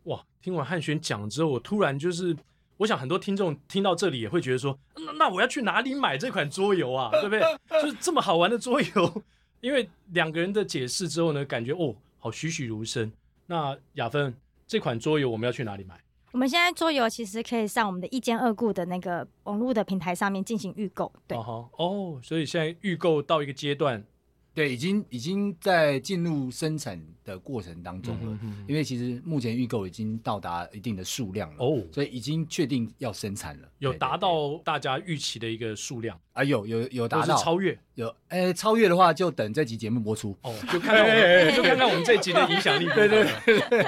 [0.04, 0.24] 哇！
[0.40, 2.36] 听完汉轩讲之后，我突然就是，
[2.78, 7.10] 我想很多听众听到这里也会觉得说，那那我要去哪里买这款桌游啊？
[7.20, 7.42] 对不对？
[7.82, 9.22] 就是这么好玩的桌游。
[9.60, 11.96] 因为两个人的解释之后呢，感觉哦。
[12.18, 13.12] 好栩栩如生。
[13.46, 14.34] 那雅芬，
[14.66, 16.00] 这款桌游我们要去哪里买？
[16.32, 21.10] 我们现在桌游其实可以上我们的一兼二顾的那个网络的平台上面进行预购。
[21.26, 24.04] 对，哦，哦，所以现在预购到一个阶段。
[24.52, 28.20] 对，已经已经在进入生产的过程当中了。
[28.22, 43.24] 嗯、哼哼，因为其实目前预购已经到达一定的数量了，哦，所以已经确定要生产了，有达到大家预期的一个数量啊，有有有达到超越，有，哎，超越的话就等这集节目播出哦， 就看看我们就看看我们这集的影响力，对对
[43.70, 43.80] 对。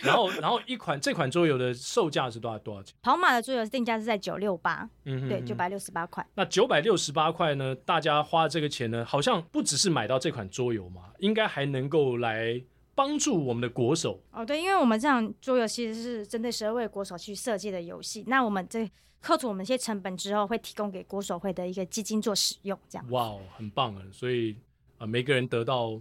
[0.00, 2.96] 然后然后一款这款桌游的售价是多少多少钱？
[3.02, 6.26] 跑马的桌游定价是在九六八，嗯，对，九百六十八块。
[6.34, 7.74] 那九百六十八块呢？
[7.84, 12.62] 大家花这个钱呢，好像不只是买到这款桌游嘛，应该还能够来
[12.94, 14.42] 帮助我们的国手哦。
[14.42, 18.24] 对，因为我们这样桌游其实是针对十二位国手去设计的游戏。
[18.26, 18.90] 那我们这
[19.22, 23.10] 扣除我们一些成本之后，会提供给国手会的一个基金做使用，这样。
[23.10, 24.02] 哇哦，很棒啊！
[24.12, 24.56] 所以
[24.98, 26.00] 呃，每个人得到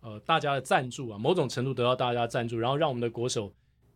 [0.00, 3.52] 呃大家的赞助啊，某种程度得到大家的赞助，然后让我们的国手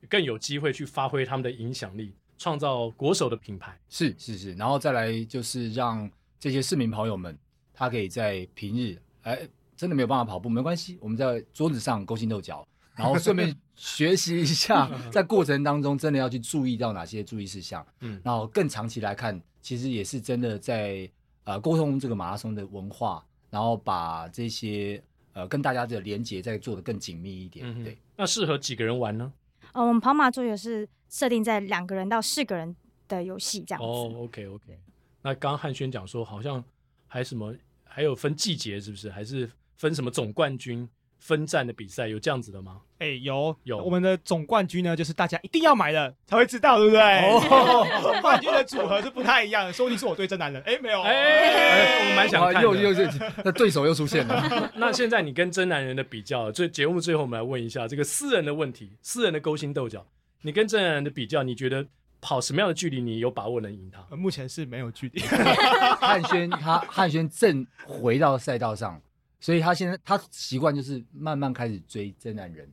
[0.09, 3.79] 更有机会去发挥他们的影响力，创造国手的品牌。
[3.89, 7.37] 是是是，然后再来就是让这些市民朋友们，
[7.73, 9.49] 他可以在平日哎。
[9.79, 12.67] 真的没有办法跑步没关系，我们在桌子上勾心斗角，
[12.99, 17.87] 然后顺便学习一下， 在过程当中真的要去注意到哪些注意事项。
[18.01, 21.09] 嗯，然后更长期来看，其实也是真的在
[21.45, 27.65] 呃沟通这个马拉松的文化，然后把这些呃跟大家的连接再做得更紧密一点。
[27.67, 29.33] 嗯、对，那适合几个人玩呢？
[29.73, 32.75] 呃，我们跑马桌游是设定在两个人到四个人
[33.07, 33.87] 的游戏这样子。
[33.87, 34.79] 哦，OK OK。
[35.23, 36.63] 那刚刚汉轩讲说，好像
[37.07, 39.09] 还什么还有分季节，是不是？
[39.11, 39.49] 还是？
[39.79, 40.89] 分什么总冠军
[41.21, 42.81] 分站的比赛有这样子的吗？
[42.99, 47.01] 哎、欸，有有，我们的总冠军呢，就是大家一定要买的才会知道，对不对？
[47.01, 50.61] 哦， 总冠军的组合是不太一样的，说不定是我对真男人。
[50.63, 53.09] 哎、欸，没有，哎、欸欸，我们蛮想看的，又又是
[53.45, 54.73] 那对手又出现了。
[54.75, 60.05] 那现在你跟真男人的比较，这节目最后我们来问一下这个私人的问题，私人的勾心斗角，
[60.43, 61.87] 你跟真男人的比较，你觉得
[62.21, 64.17] 跑什么样的距离你有把握能赢他？
[64.17, 65.21] 目前是没有距离。
[66.01, 69.01] 汉轩他汉轩正回到赛道上。
[69.41, 72.69] 所以他现在他习惯就是慢慢开始追真男人，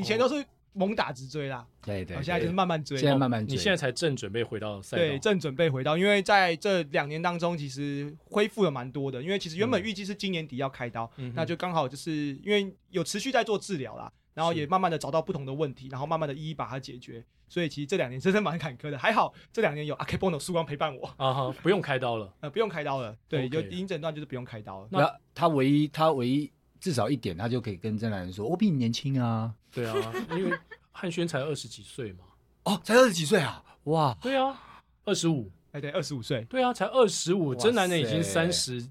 [0.00, 17.24] 以前都是猛打直追啦，对对，现在就是慢慢追，现在慢慢追，你现在才正准备回到赛道，对，正准备回到，因为在这两年当中，其实恢复了蛮多的，因为其实原本预计是今年底要开刀，嗯、那就刚好就是因为有持续在做治疗啦，然后也慢慢的找到不同的问题，然后慢慢的一一把它解决。
[17.48, 21.04] 所以其实这两年真的蛮坎坷的，还好这两年有 Akebono 曙光陪伴我。
[21.16, 24.88] 啊哈，不用开刀了， 呃，不用开刀了，对，有已经诊断就是不用开刀了。
[24.92, 26.48] 那他唯一他唯一
[26.80, 29.94] 至少一点，他就可以跟真男人说，我比你年轻啊，对啊，
[30.30, 30.56] 因为
[30.90, 32.24] 汉轩才二十几岁嘛，
[32.64, 34.60] 哦，才二十几岁啊，哇，对啊，
[35.04, 35.50] 二十五。
[35.72, 38.84] 哎，对，二十五岁，对啊，才二十五，真男人已经三十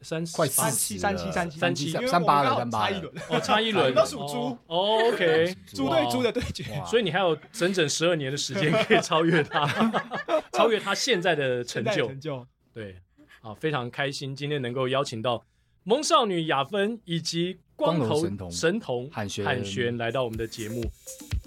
[0.00, 1.58] 三快三七三七三七。
[1.58, 9.92] 三七三八了，三八了，哦，差一轮， 都属 猪，OK，猪对猪的对决，所以你还有整整十二年的时间可以超越他，
[10.54, 12.96] 超越他现在的成就，成就，对，
[13.42, 15.44] 啊，非常开心今天能够邀请到
[15.84, 20.80] 萌少女雅芬以及光头神童汉轩汉轩来到我们的节目，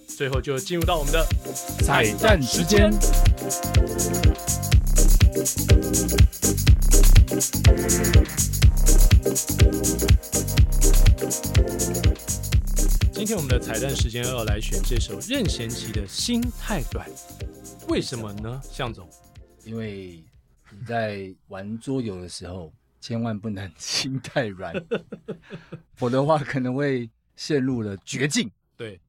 [0.09, 1.25] 最后就进入到我们的
[1.79, 2.91] 彩蛋时间。
[13.13, 17.09] 今天我们的彩蛋时间要来选这首任贤齐的《心太软》，
[17.87, 18.61] 为什么呢？
[18.69, 19.07] 向总，
[19.63, 20.21] 因为
[20.69, 22.73] 你在玩桌游的时候，
[23.07, 24.73] 千万不能心太软，
[25.93, 28.49] 否则的话可能会陷入了绝境。
[28.75, 28.99] 对，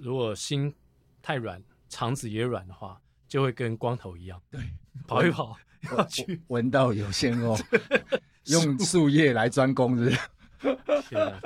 [0.00, 0.74] 如果心
[1.22, 4.42] 太软，肠子也软的话，就会跟光头一样。
[4.50, 4.60] 对。
[5.06, 5.56] 跑一跑，
[5.92, 7.56] 要去闻到有仙哦，
[8.50, 11.08] 用树叶来专攻是不是？
[11.08, 11.40] 天啊！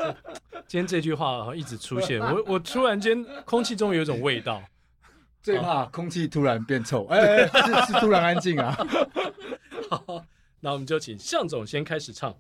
[0.67, 4.63] 今天这句话一直出现， 我我突然间空气中有一种味道，
[5.43, 8.75] 最怕空气突然变臭，哎、欸，是是突然安静啊。
[9.91, 10.25] 好，
[10.65, 12.35] 那我们就请向总先开始唱。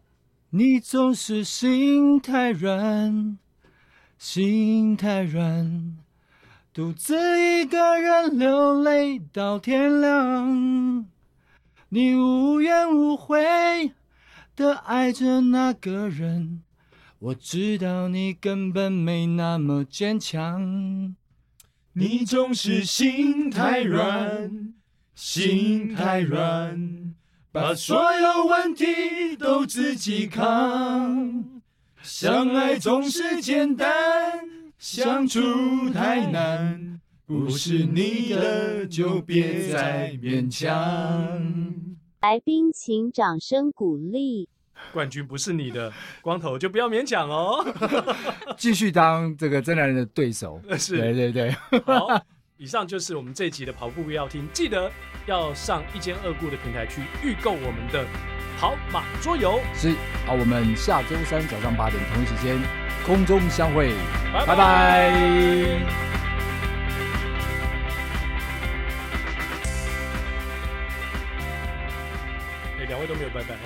[0.48, 3.36] 你总是心太软，
[4.16, 5.98] 心太软，
[6.72, 11.06] 独自一个人流泪到天亮。
[11.90, 13.92] 你无怨无悔
[14.56, 16.62] 的爱着那个人，
[17.18, 21.14] 我知道你根本没那么坚强。
[21.92, 24.72] 你总是心太软，
[25.14, 27.03] 心太软，
[27.54, 31.44] 把所有问题都自己扛。
[32.02, 33.92] 相爱总是简单，
[34.76, 35.40] 相处
[35.90, 37.00] 太难。
[37.24, 41.72] 不是你的就别再勉强。
[42.22, 44.48] 来宾请掌声鼓励。
[44.92, 45.92] 冠军不是你的，
[46.22, 47.64] 光头就不要勉强哦。
[48.56, 50.60] 继续当这个真男人的对手。
[50.76, 51.50] 是，对对对。
[51.86, 52.20] 好，
[52.64, 54.90] 以上就是我们这一集的跑步不要听，记得
[55.26, 58.06] 要上一间二顾的平台去预购我们的
[58.58, 59.60] 跑马桌游。
[59.74, 59.94] 是，
[60.24, 62.58] 好，我们下周三早上八点同一时间
[63.04, 63.92] 空中相会，
[64.32, 64.56] 拜拜。
[64.56, 65.10] 拜拜
[72.88, 73.56] 两位都没有拜拜，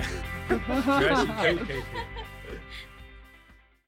[0.99, 2.18] 没关系，可以可以可以。